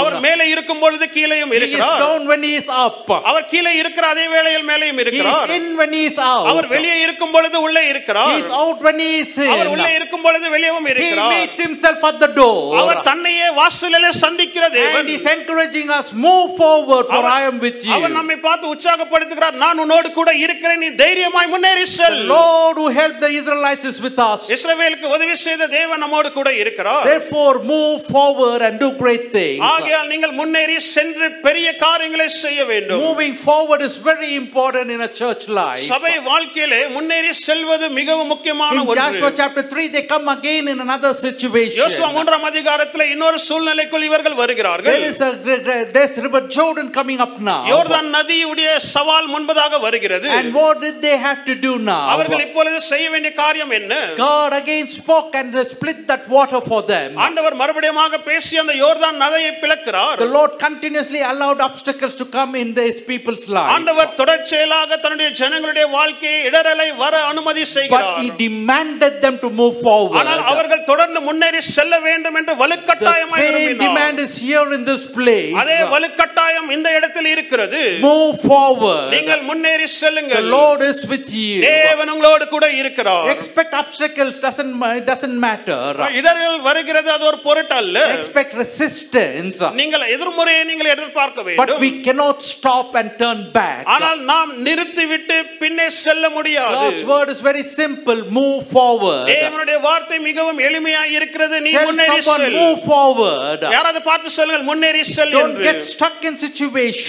our 0.00 0.14
down. 0.14 0.24
மேலே 0.26 0.46
இருக்கும் 0.54 0.82
பொழுது 0.84 1.06
கீழேயும் 1.16 1.50
He 1.50 1.56
is 1.56 1.60
இருக்கிறார் 1.60 2.00
down 2.04 2.22
when 2.32 2.42
He 2.48 2.54
is 2.60 2.68
up. 2.84 3.08
அவர் 3.30 3.46
கீழே 3.52 3.72
இருக்கிற 3.82 4.04
அதே 4.14 4.26
வேளையில் 4.34 4.66
மேலேயும் 4.70 4.98
He 4.98 5.04
இருக்கிறார் 5.04 5.48
is 5.48 5.56
in 5.58 5.66
when 5.80 5.92
He 5.98 6.04
is 6.10 6.18
our 6.50 6.64
out. 6.64 6.72
வெளியே 6.74 6.98
இருக்கும் 7.06 7.34
பொழுது 7.36 7.56
உள்ளே 7.66 7.82
He 7.82 7.92
இருக்கிறார் 7.94 8.34
is 8.40 8.50
out 8.62 8.80
when 8.88 8.98
He 9.04 9.10
is 9.22 9.32
அவர் 9.54 9.70
உள்ளே 9.74 9.90
in. 9.90 9.96
இருக்கும் 9.98 10.24
பொழுது 10.26 10.46
வெளியவும் 10.56 10.86
He 10.86 10.94
இருக்கிறார் 10.94 11.32
meets 11.34 11.60
Himself 11.66 12.02
at 12.10 12.18
the 12.24 12.30
door. 12.40 12.58
அவர் 12.82 13.02
தன்னையே 13.10 13.48
வாசலிலே 13.60 14.12
சந்திக்கிற 14.24 14.64
தேவன் 14.78 14.96
And 15.00 15.10
He's 15.10 15.26
encouraging 15.32 15.66
us, 15.92 16.06
move 16.26 16.48
forward, 16.56 17.04
for 17.08 17.18
our- 17.18 17.32
I 17.34 17.50
am 17.50 17.58
with 17.60 17.80
you. 17.86 17.92
அவர் 17.96 18.16
நம்மை 18.18 18.36
பார்த்து 18.46 18.66
உற்சாகப்படுத்துகிறார் 18.74 19.56
நான் 19.64 19.80
உன்னோடு 19.82 20.08
கூட 20.12 20.30
இருக்கிறேன் 20.44 20.82
நீ 20.84 20.90
தைரியமாய் 21.02 21.52
முன்னேறி 21.54 21.84
செல் 21.96 22.18
Lord 22.30 22.76
who 22.78 22.88
helped 22.98 23.20
the 23.20 23.30
Israelites 23.40 23.86
is 23.90 23.98
with 24.06 24.18
us. 24.24 24.40
இஸ்ரவேலுக்கு 24.56 25.06
உதவி 25.16 25.36
செய்த 25.44 25.68
தேவன் 25.76 26.02
நம்மோடு 26.04 26.30
கூட 26.37 26.49
இருக்கிறார் 26.55 27.05
Therefore, 27.05 27.53
move 27.71 27.97
forward 28.07 28.61
and 28.61 28.75
do 28.79 28.89
great 28.97 29.25
things. 29.31 29.61
ஆகையால் 29.71 30.09
நீங்கள் 30.13 30.35
முன்னேறி 30.39 30.77
சென்று 30.87 31.27
பெரிய 31.45 31.67
காரியங்களை 31.77 32.27
செய்ய 32.35 32.59
வேண்டும் 32.71 33.01
Moving 33.03 33.35
forward 33.45 33.81
is 33.81 33.95
very 34.09 34.31
important 34.35 34.87
in 34.89 35.01
a 35.01 35.11
church 35.19 35.43
life. 35.59 35.85
சபை 35.93 36.13
வாழ்க்கையிலே 36.29 36.81
முன்னேறி 36.95 37.31
செல்வது 37.45 37.87
மிகவும் 37.99 38.31
முக்கியமான 38.33 38.75
In 38.75 38.87
Joshua 38.91 39.07
ஒன்று 39.21 39.31
chapter 39.41 39.63
3, 39.65 39.87
they 39.95 40.03
come 40.05 40.27
again 40.29 40.67
in 40.67 40.79
another 40.79 41.13
situation. 41.25 41.79
யோசுவா 41.81 42.09
மூன்றாம் 42.17 42.47
அதிகாரத்தில் 42.51 43.05
இன்னொரு 43.13 43.39
சூழ்நிலைக்குள் 43.47 44.07
இவர்கள் 44.09 44.37
வருகிறார்கள் 44.41 44.91
There 44.93 45.09
is 45.11 45.21
a 45.21 45.33
gr- 45.45 45.61
gr- 45.67 45.85
there's 45.95 46.15
river 46.19 46.43
Jordan 46.57 46.89
coming 46.91 47.19
up 47.19 47.35
now. 47.43 47.59
யோர்தான் 47.71 48.09
நதியுடைய 48.17 48.61
சவால் 48.93 49.29
முன்பதாக 49.33 49.79
வருகிறது 49.87 50.27
And 50.37 50.49
what 50.53 50.77
did 50.79 50.97
they 51.01 51.15
have 51.19 51.41
to 51.45 51.55
do 51.67 51.73
now? 51.85 52.01
அவர்கள் 52.15 52.43
இப்பொழுது 52.47 52.79
செய்ய 52.91 53.05
வேண்டிய 53.13 53.33
காரியம் 53.35 53.73
என்ன 53.79 53.93
God 54.23 54.53
again 54.53 54.85
spoke 54.93 55.33
and 55.35 55.49
they 55.55 55.65
split 55.73 55.99
that 56.09 56.16
that 56.18 56.28
water 56.30 56.60
for 56.62 56.80
them. 56.84 57.08
ஆண்டவர் 57.24 57.54
மறுபடியுமாக 57.60 58.18
பேசி 58.28 58.58
அந்த 58.62 58.72
யோர்தான் 58.82 59.18
நதியை 59.24 59.52
பிளக்கிறார் 59.62 60.18
The 60.18 60.30
Lord 60.36 60.52
continuously 60.58 61.20
allowed 61.30 61.60
obstacles 61.68 62.14
to 62.20 62.26
come 62.36 62.52
in 62.62 62.68
these 62.80 62.98
people's 63.10 63.44
lives. 63.48 63.72
ஆண்டவர் 63.76 64.10
தொடர்ச்சியலாக 64.20 64.98
தன்னுடைய 65.04 65.28
ஜனங்களுடைய 65.40 65.86
வாழ்க்கையை 65.96 66.40
இடரலை 66.50 66.88
வர 67.02 67.14
அனுமதி 67.32 67.64
But 67.64 67.74
செய்கிறார் 67.76 68.20
He 68.22 68.30
demanded 68.44 69.14
them 69.24 69.36
to 69.44 69.50
move 69.60 69.76
forward. 69.86 70.18
ஆனால் 70.22 70.42
அவர்கள் 70.52 70.86
தொடர்ந்து 70.90 71.22
முன்னேறி 71.28 71.62
செல்ல 71.76 71.94
வேண்டும் 72.08 72.38
என்று 72.40 72.54
The 72.54 72.60
வலுக்கட்டாயமாய் 72.64 73.44
same 73.44 73.56
விரும்பினார். 73.58 73.84
demand 73.86 74.18
is 74.26 74.34
here 74.48 74.66
in 74.78 74.84
this 74.90 75.04
place. 75.18 75.54
அதே 75.62 75.78
வலுக்கட்டாயம் 75.94 76.70
இந்த 76.76 76.88
இடத்தில் 76.98 77.30
இருக்கிறது 77.34 77.82
Move 78.08 78.34
forward. 78.50 79.06
நீங்கள் 79.16 79.44
முன்னேறி 79.50 79.86
The 79.88 79.94
செல்லுங்கள் 80.02 80.48
Lord 80.58 80.82
is 80.90 81.00
with 81.12 81.28
you. 81.40 81.54
தேவன் 81.70 82.12
உங்களோடு 82.14 82.46
கூட 82.54 82.66
இருக்கிறார் 82.80 83.30
Expect 83.36 83.72
obstacles 83.82 84.34
doesn't 84.46 84.74
doesn't 85.10 85.36
matter. 85.46 85.80
இடர்கள் 86.18 86.58
வருகிறது 86.68 87.08
அது 87.16 87.24
ஒரு 87.30 87.38
பொருட்டல்ல 87.46 87.98
Expect 88.16 88.52
resistance. 88.62 89.58
நீங்கள் 89.80 90.04
எதிர்முறையை 90.16 90.62
நீங்கள் 90.70 90.92
எதிர்பார்க்க 90.94 91.46
வேண்டும் 91.48 91.82
we 91.86 91.92
cannot 92.06 92.38
stop 92.52 92.88
and 93.00 93.10
turn 93.22 93.40
back. 93.58 93.82
ஆனால் 93.96 94.20
நாம் 94.32 94.52
நிறுத்திவிட்டு 94.68 95.38
பின்னே 95.62 95.88
செல்ல 96.04 96.24
முடியாது 96.36 96.76
God's 96.84 97.04
word 97.12 97.30
is 97.34 97.42
very 97.50 97.64
simple. 97.80 98.20
Move 98.40 98.60
forward. 98.76 99.26
தேவனுடைய 99.34 99.78
வார்த்தை 99.88 100.18
மிகவும் 100.28 100.62
எளிமையாய் 100.68 101.14
இருக்கிறது 101.18 101.56
நீ 101.66 101.72
முன்னேறி 101.88 102.20
செல் 102.30 102.58
move 102.62 102.80
forward. 102.92 103.60
யாராவது 103.76 104.02
பார்த்து 104.10 104.36
சொல்லுங்கள் 104.38 104.66
முன்னேறி 104.70 105.04
செல் 105.14 105.34
Don't 105.38 105.58
get 105.68 105.80
stuck 105.92 106.18
in 106.30 106.36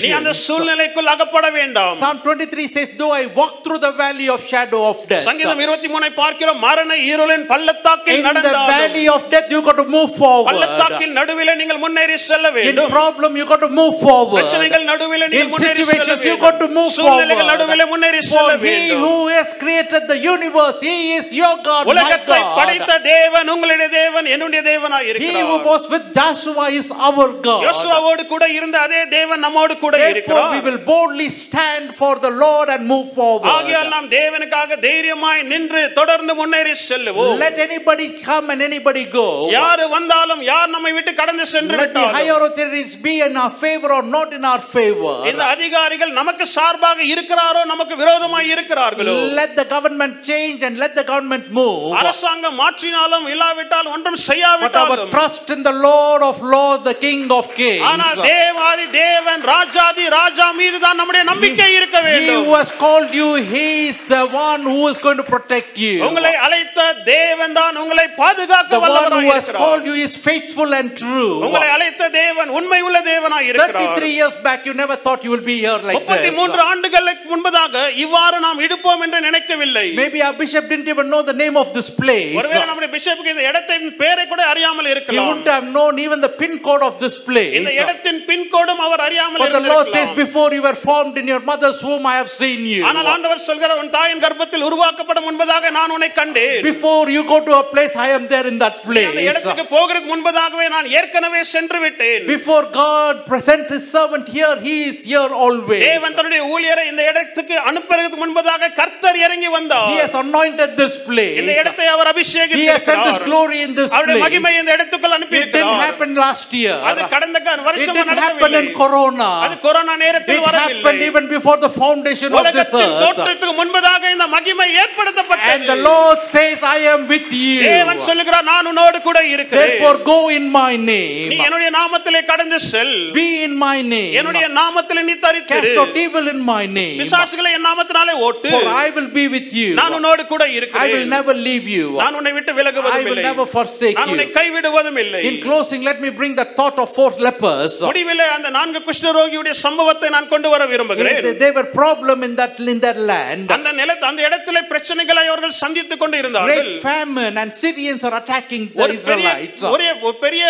நீ 0.04 0.12
அந்த. 0.20 0.34
சூழ்நிலைக்குள் 0.46 1.10
அகப்பட 1.14 1.48
வேண்டாம் 1.60 1.96
Psalm 2.00 2.18
23 2.24 2.68
says, 2.76 2.90
Though 3.00 3.14
I 3.22 3.26
walk 3.40 3.54
through 3.64 3.80
the 3.80 3.92
valley 4.02 4.28
of 4.36 4.40
shadow 4.52 4.82
of 4.92 4.98
death, 5.12 5.26
சங்கீதம் 5.30 5.62
இருபத்தி 5.66 5.90
மூணை 5.94 6.10
பார்க்கிறோம் 6.22 6.60
மரண 6.68 6.96
ஈருளின் 7.10 7.46
பள்ளத்தாக்கில் 7.52 8.26
நடந்தாலும் 8.28 8.89
valley 8.89 9.05
of 9.09 9.23
death, 9.31 9.49
you 9.51 9.61
got 9.63 9.77
to 9.77 9.87
move 9.89 10.11
forward. 10.17 10.49
பள்ளத்தாக்கில் 10.51 11.15
நடுவிலே 11.19 11.55
நீங்கள் 11.61 11.81
முன்னேறி 11.85 12.17
செல்ல 12.29 12.49
In 12.51 12.57
வேண்டும் 12.59 12.91
problem, 12.97 13.31
you 13.41 13.47
got 13.47 13.63
to 13.67 13.73
move 13.81 13.95
forward. 14.03 14.37
பிரச்சனைகள் 14.39 14.85
நடுவிலே 14.91 15.27
In 15.27 15.33
நீங்கள் 15.35 15.53
முன்னேறி 15.55 15.83
செல்ல 15.83 15.93
situations, 15.93 16.25
you 16.31 16.37
got 16.39 16.57
to 16.57 16.67
வேண்டும் 16.67 16.77
move 16.79 16.91
சூழ்நிலைகள் 16.99 17.51
நடுவிலே 17.53 17.71
forward. 17.77 17.93
முன்னேறி 17.95 18.23
செல்ல 18.33 18.53
For 18.55 18.65
he 18.65 18.71
வேண்டும் 18.71 19.05
who 19.07 19.15
has 19.37 19.51
created 19.63 20.03
the 20.13 20.19
universe, 20.27 20.79
he 20.89 20.97
is 21.19 21.27
your 21.41 21.55
God, 21.69 21.83
my 21.85 21.93
உலகத்தை 21.95 22.41
படைத்த 22.59 22.91
God. 22.93 23.07
தேவன் 23.13 23.51
உங்களுடைய 23.55 23.89
தேவன் 24.01 24.29
என்னுடைய 24.37 24.63
தேவனாய் 24.71 25.03
He 25.05 25.11
who 25.11 25.13
இருக்கிறார் 25.15 25.67
was 25.71 25.85
with 25.95 26.07
Joshua 26.19 26.67
is 26.81 26.89
our 27.09 27.27
God. 27.49 27.63
யோசுவாவோடு 27.69 28.23
கூட 28.33 28.45
இருந்த 28.59 28.77
அதே 28.87 29.03
தேவன் 29.17 29.43
நம்மோடு 29.47 29.75
கூட 29.85 29.95
Therefore, 29.97 30.07
we 30.07 30.15
இருக்கிறார் 30.15 30.65
will 30.69 30.81
boldly 30.91 31.29
stand 31.41 31.87
for 32.01 32.13
the 32.19 32.33
Lord 32.45 32.69
and 32.75 32.83
move 32.87 33.09
forward. 33.19 33.51
ஆகையால் 33.57 33.91
நாம் 33.95 34.09
தேவனுக்காக 34.19 34.79
தைரியமாய் 34.87 35.43
நின்று 35.53 35.83
தொடர்ந்து 35.99 36.35
முன்னேறி 36.41 36.75
செல்லுவோம் 36.89 37.37
Let 37.39 37.57
anybody 37.67 38.07
come 38.25 38.47
and 38.53 38.61
anybody 38.80 39.04
go. 39.12 39.28
யாரு 39.52 39.86
வந்தாலும் 39.94 40.42
யார் 40.50 40.70
நம்மை 40.76 40.92
விட்டு 40.98 41.12
கடந்து 41.20 41.46
சென்று 41.54 41.76
Let 41.76 41.82
the 41.82 41.86
விட்டாலும் 41.86 42.16
higher 42.18 42.38
authorities 42.48 42.92
be 43.08 43.14
in 43.28 43.36
our 43.38 43.54
favor 43.64 43.90
or 43.98 44.04
not 44.16 44.30
in 44.38 44.44
our 44.52 44.62
favor. 44.74 45.14
இந்த 45.32 45.44
அதிகாரிகள் 45.56 46.12
நமக்கு 46.20 46.46
சார்பாக 46.56 47.00
இருக்கிறாரோ 47.14 47.62
நமக்கு 47.74 47.96
விரோதமாய் 48.02 48.52
இருக்கிறார்களோ 48.56 49.16
Let 49.42 49.52
the 49.62 49.68
government 49.76 50.16
change 50.30 50.60
and 50.68 50.76
let 50.84 50.94
the 51.00 51.06
government 51.12 51.48
move. 51.60 51.84
அரசாங்கம் 52.02 52.58
மாற்றினாலும் 52.64 53.28
இல்லாவிட்டால் 53.34 53.92
ஒன்றும் 53.96 54.20
செய்யாவிட்டாலும் 54.30 55.14
trust 55.18 55.50
in 55.58 55.62
the 55.70 55.76
Lord 55.88 56.24
of 56.30 56.38
Lords, 56.54 56.84
the 56.92 56.98
King 57.06 57.24
of 57.40 57.48
Kings. 57.62 57.86
ஆனால் 57.92 58.22
தேவாதி 58.30 58.88
தேவன் 59.02 59.44
ராஜாதி 59.54 60.08
ராஜா 60.20 60.48
மீது 60.62 60.80
தான் 60.86 61.00
நம்முடைய 61.02 61.26
நம்பிக்கை 61.32 61.70
இருக்க 61.80 61.98
He 62.00 62.08
வேண்டும் 62.10 62.46
who 62.46 62.56
has 62.62 62.72
called 62.84 63.12
you, 63.14 63.30
He 63.54 63.68
is 63.90 64.00
the 64.10 64.24
one 64.46 64.62
who 64.72 64.80
is 64.92 64.98
going 65.06 65.20
to 65.24 65.28
protect 65.34 65.74
you. 65.86 65.96
உங்களை 66.10 66.34
அழைத்த 66.46 66.78
தேவன் 67.14 67.56
தான் 67.60 67.76
உங்களை 67.84 68.06
பாதுகாக்க 68.22 68.69
The 68.69 68.79
one 68.79 68.85
வல்லவராய் 68.85 69.27
who 69.27 69.33
has 69.33 69.45
இருக்கிறார் 69.45 69.63
called 69.65 69.85
you 69.91 69.97
is 70.07 70.15
faithful 70.27 70.71
and 70.79 70.89
true. 71.03 71.31
உங்களை 71.47 71.69
அழைத்த 71.77 72.09
தேவன் 72.19 72.51
உண்மை 72.59 72.81
உள்ள 72.89 72.99
தேவனாய் 73.11 73.47
இருக்கிறார் 73.51 73.77
33 73.91 74.11
years 74.19 74.37
back, 74.47 74.61
you 74.69 74.75
never 74.83 74.97
thought 75.05 75.21
you 75.27 75.33
will 75.35 75.47
be 75.51 75.57
here 75.65 75.79
like 75.89 75.97
முப்பத்தி 75.99 76.29
this. 76.29 76.37
மூன்று 76.41 76.63
ஆண்டுகளுக்கு 76.73 77.27
முன்பதாக 77.35 77.75
இவ்வாறு 78.05 78.39
நாம் 78.47 78.63
இடுப்போம் 78.67 79.03
என்று 79.07 79.21
நினைக்கவில்லை 79.29 79.87
Maybe 80.03 80.21
our 80.29 80.37
bishop 80.43 80.67
didn't 80.73 80.91
even 80.95 81.09
know 81.15 81.23
the 81.31 81.37
name 81.43 81.59
of 81.63 81.69
this 81.77 81.89
place. 82.03 82.33
ஒருவேளை 82.41 82.65
நம்முடைய 82.71 82.91
பிஷப்புக்கு 82.97 83.35
இந்த 83.37 83.47
இடத்தின் 83.51 83.89
பேரை 84.03 84.27
கூட 84.33 84.43
அறியாமல் 84.53 84.89
He 84.89 84.95
இருக்கலாம் 84.97 85.29
wouldn't 85.31 85.51
have 85.57 85.69
known 85.77 85.95
even 86.07 86.21
the 86.27 86.33
pin 86.41 86.55
code 86.69 86.85
of 86.89 86.95
this 87.05 87.17
place. 87.29 87.55
இந்த 87.61 87.73
இடத்தின் 87.83 88.21
பின்கோடும் 88.31 88.83
அவர் 88.89 89.05
அறியாமல் 89.09 89.43
But 89.45 89.55
the 89.59 89.65
Lord 89.73 89.87
says, 89.87 89.95
இருந்திருக்கலாம் 89.95 90.23
Before 90.25 90.49
you 90.57 90.63
were 90.69 90.79
formed 90.89 91.17
in 91.23 91.29
your 91.35 91.43
mother's 91.51 91.81
womb, 91.89 92.07
I 92.15 92.19
have 92.21 92.33
seen 92.41 92.61
you. 92.75 92.83
ஆனால் 92.91 93.11
ஆண்டவர் 93.15 93.45
சொல்கிறார் 93.49 93.81
உன் 93.85 93.93
தாயின் 93.99 94.23
கர்ப்பத்தில் 94.27 94.67
உருவாக்கப்படும் 94.71 95.27
முன்பதாக 95.29 95.71
நான் 95.79 95.95
உன்னை 95.97 96.11
கண்டேன் 96.21 96.63
Before 96.71 97.05
you 97.17 97.25
go 97.33 97.39
to 97.49 97.55
a 97.63 97.67
place, 97.75 97.95
I 98.07 98.11
am 98.19 98.25
there 98.33 98.47
in 98.53 98.58
that 98.59 98.75
நீ 98.77 98.85
place. 98.87 99.09
அந்த 99.11 99.23
இடத்துக்கு 99.31 99.65
போகிறதுக்கு 99.75 100.11
முன்பதாகவே 100.15 100.67
நான் 100.69 100.89
ஏற்கனவே 100.99 101.41
சென்று 101.53 101.79
விட்டேன் 101.85 102.25
Before 102.29 102.63
God 102.77 103.15
present 103.27 103.67
his 103.69 103.85
servant 103.91 104.27
here, 104.29 104.55
he 104.67 104.77
is 104.91 104.99
here 105.05 105.31
always. 105.45 105.83
தேவன் 105.87 106.17
தன்னுடைய 106.19 106.43
ஊழியரை 106.55 106.85
இந்த 106.93 107.03
இடத்துக்கு 107.11 107.57
அனுப்புறதுக்கு 107.71 108.19
முன்பதாக 108.25 108.73
கர்த்தர் 108.81 109.19
இறங்கி 109.27 109.51
வந்தார் 109.57 109.91
He 109.93 109.99
has 110.05 110.15
anointed 110.25 110.71
this 110.83 110.95
இந்த 110.99 111.09
place. 111.09 111.61
இடத்தை 111.63 111.87
அவர் 111.95 112.11
He 112.15 112.15
has 112.15 112.33
sent 112.33 112.53
his 112.53 112.65
அபிஷேகித்திருக்கிறார் 112.65 113.25
glory 113.29 113.61
in 113.67 113.73
this 113.81 113.91
அவருடைய 113.97 114.17
place. 114.17 114.25
மகிமை 114.27 114.53
இந்த 114.61 114.71
இடத்துக்குள் 114.79 115.17
அனுப்பி 115.19 115.37
It 115.37 115.45
didn't 115.47 115.55
இருக்கிறார் 115.57 115.85
happen 115.89 116.11
last 116.25 116.51
year. 116.61 116.77
அது 116.91 117.01
கடந்த 117.15 117.39
க- 117.41 117.57
It 117.57 117.65
வருஷம் 117.69 117.97
didn't 117.97 118.13
happen 118.17 118.21
நடக்கவில்லை 118.23 118.63
in 118.65 118.79
Corona. 118.81 119.31
அது 119.47 119.57
கொரோனா 119.67 119.95
It 119.95 120.03
நேரத்தில் 120.05 120.43
வரவில்லை 120.47 120.77
happened 120.77 121.03
even 121.11 121.27
before 121.35 121.57
the 121.59 121.73
foundation 121.81 122.29
of 122.31 122.39
this 122.39 122.45
உலகத்தின் 122.47 122.91
earth. 122.91 123.03
தோற்றத்துக்கு 123.05 123.55
முன்பதாக 123.63 124.03
இந்த 124.17 124.27
மகிமை 124.37 124.67
And 124.67 124.75
the 124.75 124.81
ஏற்படுத்தப்பட்டது 124.83 125.77
Lord 125.87 126.21
says, 126.35 126.59
I 126.77 126.81
am 126.95 127.03
with 127.09 127.31
you. 127.43 127.59
தேவன் 127.69 128.01
சொல்லுகிறார் 128.09 128.47
நான் 128.51 128.67
உன்னோடு 128.67 128.99
கூட 129.01 129.19
இருக்கிறேன் 129.35 129.63
Therefore, 129.65 129.97
go 130.05 130.19
in 130.37 130.45
my 130.51 130.73
நீ 130.81 130.85
name. 130.93 131.33
என்னுடைய 131.47 131.71
நாமத்திலே 131.79 132.21
கடந்து 132.31 132.59
செல் 132.71 132.95
Be 133.19 133.27
in 133.47 133.55
my 133.57 133.77
name. 133.95 134.13
என்னுடைய 134.21 134.47
நாமத்திலே 134.59 135.03
நீ 135.09 135.15
தரித்திரு 135.27 135.53
Cast 135.65 135.81
out 135.83 135.97
evil 136.05 136.27
in 136.35 136.41
my 136.53 136.63
name. 136.79 136.97
பிசாசுகளை 137.03 137.53
என் 137.59 137.67
நாமத்தினாலே 137.69 138.15
ஓட்டு 138.29 138.51
For 138.57 138.65
I 138.85 138.91
will 138.97 139.11
be 139.19 139.25
with 139.37 139.51
you. 139.61 139.71
நான் 139.81 139.97
உன்னோடு 139.99 140.25
கூட 140.33 140.43
I 140.45 140.51
will 140.51 140.59
இருக்கிறேன் 140.61 141.13
never 141.17 141.35
leave 141.49 141.69
you. 141.77 141.87
நான் 142.03 142.17
உன்னை 142.21 142.33
விட்டு 142.39 142.53
I 142.55 142.59
விலகுவதும் 142.61 142.99
will 143.01 143.13
இல்லை 143.13 143.27
never 143.31 143.47
forsake 143.57 143.97
நான் 144.01 144.13
உன்னை 144.15 144.27
you. 144.29 144.35
கைவிடுவதும் 144.39 145.01
இல்லை 145.05 145.23
In 145.31 145.39
closing, 145.47 145.83
let 145.91 146.01
me 146.07 146.13
bring 146.21 146.35
the 146.35 146.49
thought 146.59 146.79
of 146.85 146.91
four 146.99 147.11
lepers. 147.29 147.75
முடிவிலே 147.89 148.29
அந்த 148.37 148.51
நான்கு 148.59 148.83
குஷ்டரோகியுடைய 148.89 149.57
சம்பவத்தை 149.65 150.11
நான் 150.17 150.31
கொண்டு 150.35 150.51
வர 150.55 150.63
விரும்புகிறேன் 150.73 151.21
They, 151.27 151.35
they 151.45 151.53
were 151.59 151.69
problem 151.81 152.19
in 152.23 152.35
that 152.41 152.55
in 152.67 152.81
that 152.81 153.01
land. 153.13 153.47
அந்த 153.57 153.69
நிலத்து 153.81 154.07
அந்த 154.11 154.21
இடத்திலே 154.29 154.63
பிரச்சனைகளை 154.73 155.25
அவர்கள் 155.33 155.57
சந்தித்துக் 155.63 156.03
கொண்டு 156.03 156.17
இருந்தார்கள் 156.23 156.63
Great 156.63 156.75
famine 156.89 157.35
and 157.43 157.51
Syrians 157.55 158.03
are 158.03 158.15
attacking 158.15 158.38
the 158.42 158.60
ஒரு 158.84 158.94
பெரிய 159.10 159.30
Israelites. 159.30 159.62
ஒரே 159.74 159.90
பெரிய 160.26 160.44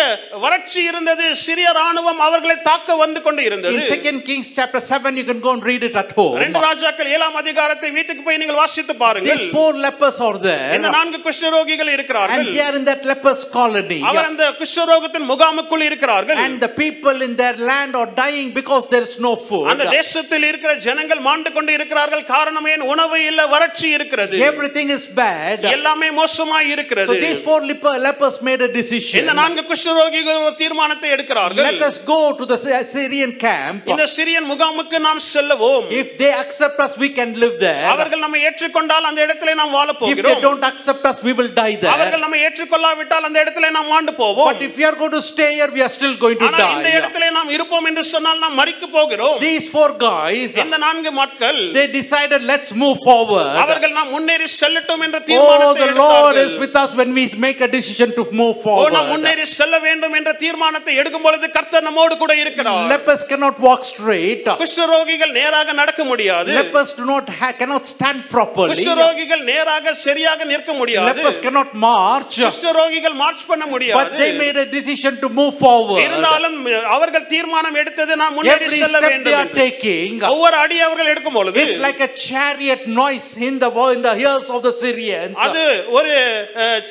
வறட்சி 0.44 0.80
இருந்தது 0.90 1.24
சிறிய 1.44 1.68
ராணுவம் 1.80 2.20
அவர்களை 2.26 2.56
தாக்க 2.68 2.96
வந்து 3.02 3.20
கொண்டு 3.26 3.42
இருந்தது 3.48 3.76
In 3.76 3.86
Second 3.94 4.18
Kings 4.28 4.48
chapter 4.58 4.80
7, 4.96 5.16
you 5.20 5.24
can 5.30 5.40
go 5.46 5.52
and 5.56 5.64
read 5.70 5.84
it 5.88 5.96
at 6.02 6.12
home. 6.18 6.36
ரெண்டு 6.44 6.60
ராஜாக்கள் 6.66 7.10
ஏழாம் 7.16 7.38
அதிகாரத்தை 7.42 7.90
வீட்டுக்கு 7.98 8.24
போய் 8.28 8.40
நீங்கள் 8.42 8.60
வாசித்து 8.62 8.96
பாருங்கள் 9.04 9.32
These 9.34 9.54
four 9.56 9.70
lepers 9.86 10.18
are 10.28 10.38
there. 10.48 10.70
இந்த 10.78 10.90
நான்கு 10.98 11.20
குஷ்டரோகிகள் 11.26 11.92
இருக்கிறார்கள் 11.96 12.44
And 12.44 12.54
they 12.56 12.64
are 12.68 12.74
in 12.80 12.86
that 12.90 13.04
lepers 13.12 13.42
colony. 13.58 14.00
அவர் 14.12 14.28
அந்த 14.30 14.46
குஷ்டரோகத்தின் 14.60 15.28
முகாமுக்குள் 15.32 15.84
இருக்கிறார்கள் 15.88 16.40
And 16.44 16.56
the 16.66 16.72
people 16.82 17.18
in 17.28 17.34
their 17.42 17.56
land 17.70 17.94
are 18.02 18.10
dying 18.22 18.50
because 18.60 18.84
there 18.94 19.06
is 19.10 19.16
no 19.28 19.34
food. 19.48 19.66
அந்த 19.74 19.86
தேசத்தில் 19.98 20.46
இருக்கிற 20.50 20.72
ஜனங்கள் 20.88 21.22
மாண்டு 21.28 21.52
கொண்டு 21.58 21.72
இருக்கிறார்கள் 21.78 22.24
காரணம் 22.34 22.68
ஏன் 22.74 22.86
உணவு 22.92 23.18
இல்ல 23.30 23.40
வறட்சி 23.54 23.88
இருக்கிறது 23.98 24.36
Everything 24.50 24.90
is 24.98 25.06
bad. 25.22 25.60
எல்லாமே 25.76 26.10
மோசமாய் 26.20 26.68
So 26.68 26.74
இருக்கிறது 26.74 27.16
these 27.26 27.42
four 27.48 27.58
lepers 27.69 28.41
made 28.41 28.61
a 28.61 28.71
decision. 28.71 29.17
இந்த 29.21 29.33
நான்கு 29.39 29.61
குஷ்டரோகிகள் 29.69 30.39
ஒரு 30.45 30.55
தீர்மானத்தை 30.61 31.09
எடுக்கிறார்கள் 31.15 31.65
Let 31.69 31.81
us 31.89 31.97
go 32.05 32.19
to 32.33 32.45
the 32.45 32.57
Sy- 32.57 32.83
Syrian 32.93 33.31
camp. 33.37 33.81
இந்த 33.91 34.05
சிரியன் 34.15 34.47
முகாமுக்கு 34.51 34.99
நாம் 34.99 35.21
செல்லவோம் 35.33 35.87
If 36.01 36.09
they 36.21 36.31
accept 36.43 36.79
us, 36.79 36.93
we 37.03 37.09
can 37.17 37.31
live 37.43 37.55
there. 37.59 37.83
அவர்கள் 37.93 38.23
நம்மை 38.25 38.41
ஏற்றுக்கொண்டால் 38.49 39.07
அந்த 39.09 39.21
இடத்திலே 39.27 39.55
நாம் 39.61 39.73
வாழ 39.77 39.87
If 39.87 39.97
they 39.97 40.03
போகிறோம் 40.05 40.41
don't 40.47 40.65
accept 40.71 41.05
us, 41.11 41.19
we 41.27 41.33
will 41.39 41.51
die 41.61 41.75
there. 41.83 41.93
அவர்கள் 41.95 42.23
நம்மை 42.25 42.39
ஏற்றுக்கொள்ளாவிட்டால் 42.47 43.27
அந்த 43.29 43.37
இடத்திலே 43.45 43.71
நாம் 43.77 43.89
மாண்டு 43.95 44.13
போவோம் 44.21 44.49
But 44.51 44.63
if 44.69 44.75
we 44.81 44.85
are 44.89 44.95
going 45.01 45.15
to 45.19 45.23
stay 45.31 45.51
here, 45.57 45.69
we 45.77 45.83
are 45.87 45.93
still 45.97 46.15
going 46.17 46.39
to 46.43 46.47
ஆனால் 46.49 46.73
இந்த 46.77 46.89
die. 46.89 46.97
இடத்திலே 46.99 47.29
நாம் 47.37 47.51
இருப்போம் 47.57 47.87
என்று 47.91 48.05
சொன்னால் 48.13 48.41
நாம் 48.45 48.57
மறிக்க 48.61 48.85
போகிறோம் 48.97 49.37
These 49.47 49.67
four 49.75 49.89
guys, 50.07 50.49
இந்த 50.65 50.79
நான்கு 50.87 51.13
மக்கள் 51.21 51.59
they 51.77 51.87
decided, 51.99 52.41
let's 52.53 52.71
move 52.83 52.97
forward. 53.07 53.51
அவர்கள் 53.65 53.95
நாம் 53.99 54.11
முன்னேறி 54.15 54.49
செல்லட்டும் 54.61 55.03
என்ற 55.07 55.17
Oh, 55.17 55.27
தீர்மானத்தை 55.29 55.85
the 55.85 55.99
Lord 55.99 56.35
is 56.35 56.41
எடுத்தார்கள் 56.41 56.61
with 56.63 56.75
us 56.83 56.91
when 56.99 57.11
we 57.17 57.23
make 57.37 57.58
a 57.59 57.67
decision 57.67 58.09
to 58.17 58.23
move 58.31 58.57
ஓ 58.65 58.75
நாம் 58.75 58.91
forward. 58.95 59.09
முன்னேறி 59.11 59.45
செல்ல 59.57 59.75
வேண்டும் 59.85 60.15
என்ற 60.19 60.31
தீர்மானத்தை 60.43 60.93
எடுக்கும் 61.01 61.25
பொழுது 61.25 61.47
கர்த்தர் 61.55 61.85
நம்மோடு 61.87 62.15
கூட 62.17 62.33
இருக்கிறார் 62.43 62.87
Lepers 62.93 63.23
cannot 63.31 63.55
walk 63.59 63.81
straight. 63.91 64.45
குஷ்டரோகிகள் 64.61 65.33
நேராக 65.39 65.73
நடக்க 65.81 66.03
முடியாது 66.11 66.51
Lepers 66.59 66.91
do 66.99 67.05
not 67.05 67.25
ha- 67.39 67.53
cannot 67.61 67.85
stand 67.93 68.21
properly. 68.33 68.71
குஷ்டரோகிகள் 68.73 69.43
நேராக 69.51 69.93
சரியாக 70.05 70.45
நிற்க 70.51 70.73
முடியாது 70.81 71.07
Lepers 71.11 71.39
cannot 71.45 71.71
march. 71.87 72.35
குஷ்டரோகிகள் 72.47 73.17
மார்ச் 73.23 73.45
பண்ண 73.51 73.63
But 73.65 73.73
முடியாது 73.75 74.17
they 74.21 74.31
made 74.43 74.57
a 74.57 74.67
decision 74.77 75.13
to 75.23 75.29
move 75.39 75.53
forward. 75.63 76.01
இருந்தாலும் 76.07 76.57
அவர்கள் 76.95 77.27
தீர்மானம் 77.33 77.79
எடுத்தது 77.83 78.15
நான் 78.23 78.35
முன்னேறி 78.37 78.65
Every 78.67 78.81
செல்ல 78.83 78.97
step 78.97 79.07
they 79.07 79.13
வேண்டும் 79.13 79.37
are 79.39 79.45
என்று. 79.45 79.59
taking 79.63 80.11
ஒவ்வொரு 80.33 80.57
அடி 80.63 80.79
அவர்கள் 80.87 81.11
எடுக்கும் 81.13 81.37
பொழுது 81.39 81.61
is 81.65 81.79
like 81.87 82.01
a 82.01 82.11
chariot 82.27 82.83
noise 83.01 83.29
in 83.47 83.55
the 83.63 83.71
wo- 83.77 83.91
in 83.95 84.01
the 84.07 84.15
ears 84.25 84.47
of 84.55 84.61
the 84.67 84.73
Syrians. 84.83 85.37
அது 85.45 85.63
ஒரு 85.97 86.13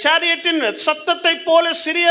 சாரியட்டின் 0.04 0.57
சத்தத்தை 0.85 1.33
போல 1.47 1.73
சிறிய 1.83 2.07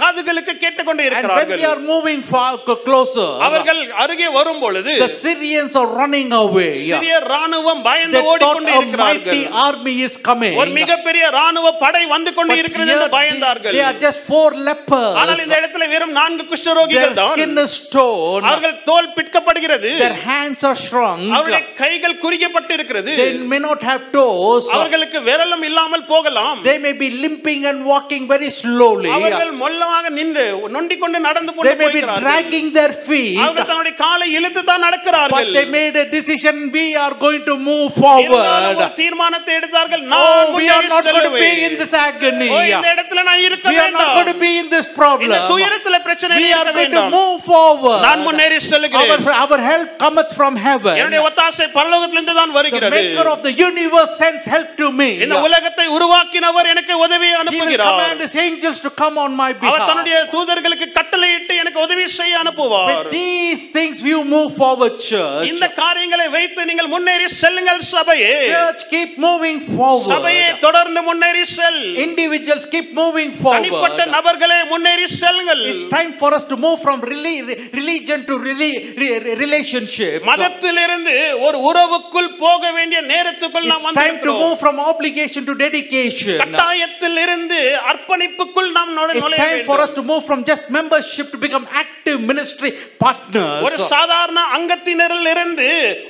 காதுகளுக்கு 0.00 0.54
கேட்டுக்கொண்டு 0.62 1.02
And 1.02 1.10
when 1.10 1.10
இருக்கிறார்கள் 1.12 1.60
they 1.60 1.68
are 1.72 1.80
moving 1.92 2.20
far 2.32 2.50
c- 2.66 2.78
closer, 2.86 3.28
அவர்கள் 3.46 3.80
அருகே 4.02 4.28
வரும் 4.38 4.60
பொழுது 4.64 4.92
the 5.02 5.10
Syrians 5.24 5.74
are 5.80 5.88
running 6.00 6.30
away. 6.40 6.70
சிறிய 6.84 7.14
ராணுவம் 7.34 7.82
பயந்து 7.88 8.20
ஓடிக்கொண்டு 8.30 8.72
a 8.72 8.78
இருக்கிறார்கள் 8.80 9.34
mighty 9.34 9.62
army 9.66 9.94
is 10.08 10.14
coming. 10.28 10.54
ஒரு 10.62 10.72
மிகப்பெரிய 10.80 11.24
ராணுவ 11.38 11.72
படை 11.84 12.02
வந்து 12.14 12.32
கொண்டு 12.38 12.56
இருக்கிறது 12.62 12.92
என்று 12.96 13.08
பயந்தார்கள் 13.18 13.76
they 13.78 13.84
are 13.90 13.98
just 14.06 14.20
four 14.30 14.48
lepers. 14.68 15.14
ஆனால் 15.22 15.42
இந்த 15.44 15.56
இடத்துல 15.60 15.88
வெறும் 15.94 16.14
நான்கு 16.20 16.46
குஷ்டரோகிகள் 16.52 17.16
தான் 17.20 17.34
skin 17.34 17.54
is 17.64 17.76
torn. 17.96 18.42
அவர்கள் 18.50 18.76
தோல் 18.90 19.10
பிட்கப்படுகிறது 19.18 19.92
Their 20.02 20.18
hands 20.30 20.62
are 20.70 20.78
shrunk. 20.86 21.24
அவருடைய 21.36 21.62
கைகள் 21.82 22.20
குறிக்கப்பட்டு 22.24 22.72
இருக்கிறது 22.78 23.12
They 23.22 23.30
may 23.52 23.62
not 23.68 23.80
have 23.90 24.02
toes. 24.12 24.64
அவர்களுக்கு 24.76 25.20
விரலும் 25.28 25.66
இல்லாமல் 25.70 26.06
போகலாம் 26.12 26.58
They 26.68 26.78
may 26.86 26.94
be 27.02 27.10
limping 27.24 27.59
and 27.65 27.85
walking 27.85 28.27
very 28.27 28.49
slowly. 28.51 29.09
அவர்கள் 29.11 29.51
மொல்லமாக 29.61 30.09
நின்று 30.17 30.43
நொண்டிக் 30.75 31.01
கொண்டு 31.03 31.19
நடந்து 31.27 31.51
They 31.51 31.57
கொண்டு 31.57 31.73
may 31.73 31.87
be 31.87 31.93
போகிறார்கள் 31.95 32.23
dragging 32.25 32.67
their 32.77 32.93
feet. 33.07 33.37
அவர்கள் 33.43 33.67
தன்னுடைய 33.71 33.95
காலை 34.03 34.27
இழுத்து 34.37 34.61
தான் 34.69 34.83
நடக்கிறார்கள் 34.87 35.37
But 35.39 35.53
they 35.57 35.65
made 35.77 35.95
a 35.95 36.07
decision. 36.09 36.55
We 36.71 36.85
are 37.03 37.13
going 37.25 37.43
to 37.49 37.55
move 37.69 37.91
இருந்தாலும் 37.95 38.31
forward. 38.31 38.81
ஒரு 38.81 38.97
தீர்மானத்தை 39.01 39.53
எடுத்தார்கள் 39.59 40.03
Oh, 40.05 40.11
நான் 40.13 40.53
we 40.57 40.65
are 40.69 40.81
முன்னேறி 40.81 40.89
not 40.95 41.03
going 41.07 41.27
to 41.27 41.33
be 41.35 41.41
செல்லுவேன். 41.41 41.65
in 41.69 41.75
this 41.83 41.93
agony. 42.07 42.49
ஓ, 42.53 42.59
இந்த 42.71 42.87
இடத்துல 42.95 43.23
நான் 43.29 43.43
இருக்க 43.47 43.67
We 43.73 43.79
are 43.79 43.91
not 43.91 44.07
going 44.09 44.29
to 44.31 44.35
வேண்டாம் 44.35 44.43
be 44.45 44.51
in 44.63 44.69
this 44.75 44.85
இந்த 44.85 44.97
problem. 44.99 45.35
துயரத்துல 45.53 45.99
பிரச்சனை 46.07 46.33
We 46.37 46.49
are 46.49 46.63
இருக்க 46.63 46.73
going 46.73 46.91
to 46.91 46.97
வேண்டாம் 46.97 47.13
move 47.19 47.37
forward. 47.51 48.01
நான் 48.07 48.23
முன்னேறி 48.27 48.57
Our, 48.57 48.65
செல்லுகிறேன் 48.71 49.27
our 49.43 49.59
help 49.71 49.89
cometh 50.05 50.33
from 50.39 50.53
heaven. 50.67 50.95
என்னுடைய 51.01 51.21
ஒத்தாசை 51.29 51.67
பரலோகத்திலிருந்து 51.77 52.35
தான் 52.39 52.51
The 52.51 52.57
வருகிறது 52.59 52.99
maker 52.99 53.27
of 53.33 53.39
the 53.47 53.53
universe 53.67 54.13
sends 54.23 54.45
help 54.55 54.71
to 54.81 54.89
me. 54.99 55.09
இந்த 55.25 55.37
உலகத்தை 55.47 55.85
உருவாக்கினவர் 55.97 56.69
எனக்கு 56.73 56.93
உதவியை 57.05 57.33
He 57.35 57.41
will 57.43 57.48
அனுப்புகிறார் 57.50 57.92
command 57.92 58.20
his 58.26 58.34
angels 58.46 58.78
to 58.86 58.90
come 59.02 59.16
on 59.24 59.32
my 59.40 59.48
our 59.52 59.62
behalf. 59.64 59.88
தன்னுடைய 59.90 60.16
தூதர்களுக்கு 60.34 60.86
கட்டளையிட்டு 60.98 61.54
எனக்கு 61.62 61.80
உதவி 61.86 62.06
செய்ய 62.18 62.42
அனுப்புவார் 62.42 62.90
With 62.92 63.10
these 63.16 63.62
things 63.76 63.96
you 64.10 64.18
move 64.34 64.50
forward, 64.60 64.94
church. 65.10 65.46
இந்த 65.52 65.66
காரியங்களை 65.82 66.26
வைத்து 66.36 66.66
நீங்கள் 66.70 66.90
முன்னேறி 66.94 67.28
செல்லுங்கள் 67.42 67.82
சபையே 67.94 68.32
Church, 68.52 68.82
keep 68.94 69.12
moving 69.26 69.58
forward. 69.70 70.08
சபையே 70.12 70.46
தொடர்ந்து 70.66 71.02
முன்னேறி 71.08 71.44
செல் 71.56 71.80
Individuals 72.06 72.66
keep 72.74 72.88
moving 73.02 73.30
தனிப்பட்ட. 73.46 74.00
நபர்களே 74.16 74.60
முன்னேறி 74.72 75.06
செல்லுங்கள் 75.20 75.62
It's 75.72 75.88
time 75.96 76.12
for 76.22 76.30
us 76.38 76.44
to 76.52 76.58
move 76.66 76.78
from 76.86 76.98
reli- 77.12 77.38
religion 77.80 78.20
to 78.30 78.36
reli- 78.48 78.74
re- 79.02 79.18
relationship. 79.44 80.18
மதத்திலிருந்து 80.30 81.14
ஒரு 81.46 81.58
உறவுக்குள் 81.70 82.30
போக 82.44 82.62
வேண்டிய 82.76 83.00
நேரத்துக்குள் 83.12 83.68
நாம் 83.72 83.78
time 83.80 83.92
to 83.92 84.00
வந்திருக்கிறோம் 84.00 84.42
move 84.44 84.56
from 84.64 84.76
obligation 84.90 85.42
to 85.48 85.54
dedication. 85.64 86.36
கட்டாயத்தில் 86.42 87.18
இருந்து 87.24 87.39
அர்ப்பணிப்புக்குள் 87.89 88.71
நாம் 88.71 88.93
நுழை- 88.93 89.15
It's 89.15 89.23
நுழைய 89.23 89.41
time 89.43 89.65
for 89.65 89.77
us 89.77 89.89
வேண்டும் 89.89 89.95
to 89.95 90.13
move 90.13 90.23
from 90.25 90.43
just 90.43 90.69
membership 90.69 91.31
to 91.31 91.37
become 91.37 91.67
active 91.73 91.88
ministry 92.29 92.69
partners. 93.03 93.61
ஒரு 93.67 93.77
சாதாரண 93.91 94.39
அங்கத்தினரில் 94.57 95.29
இருந்து 95.33 95.67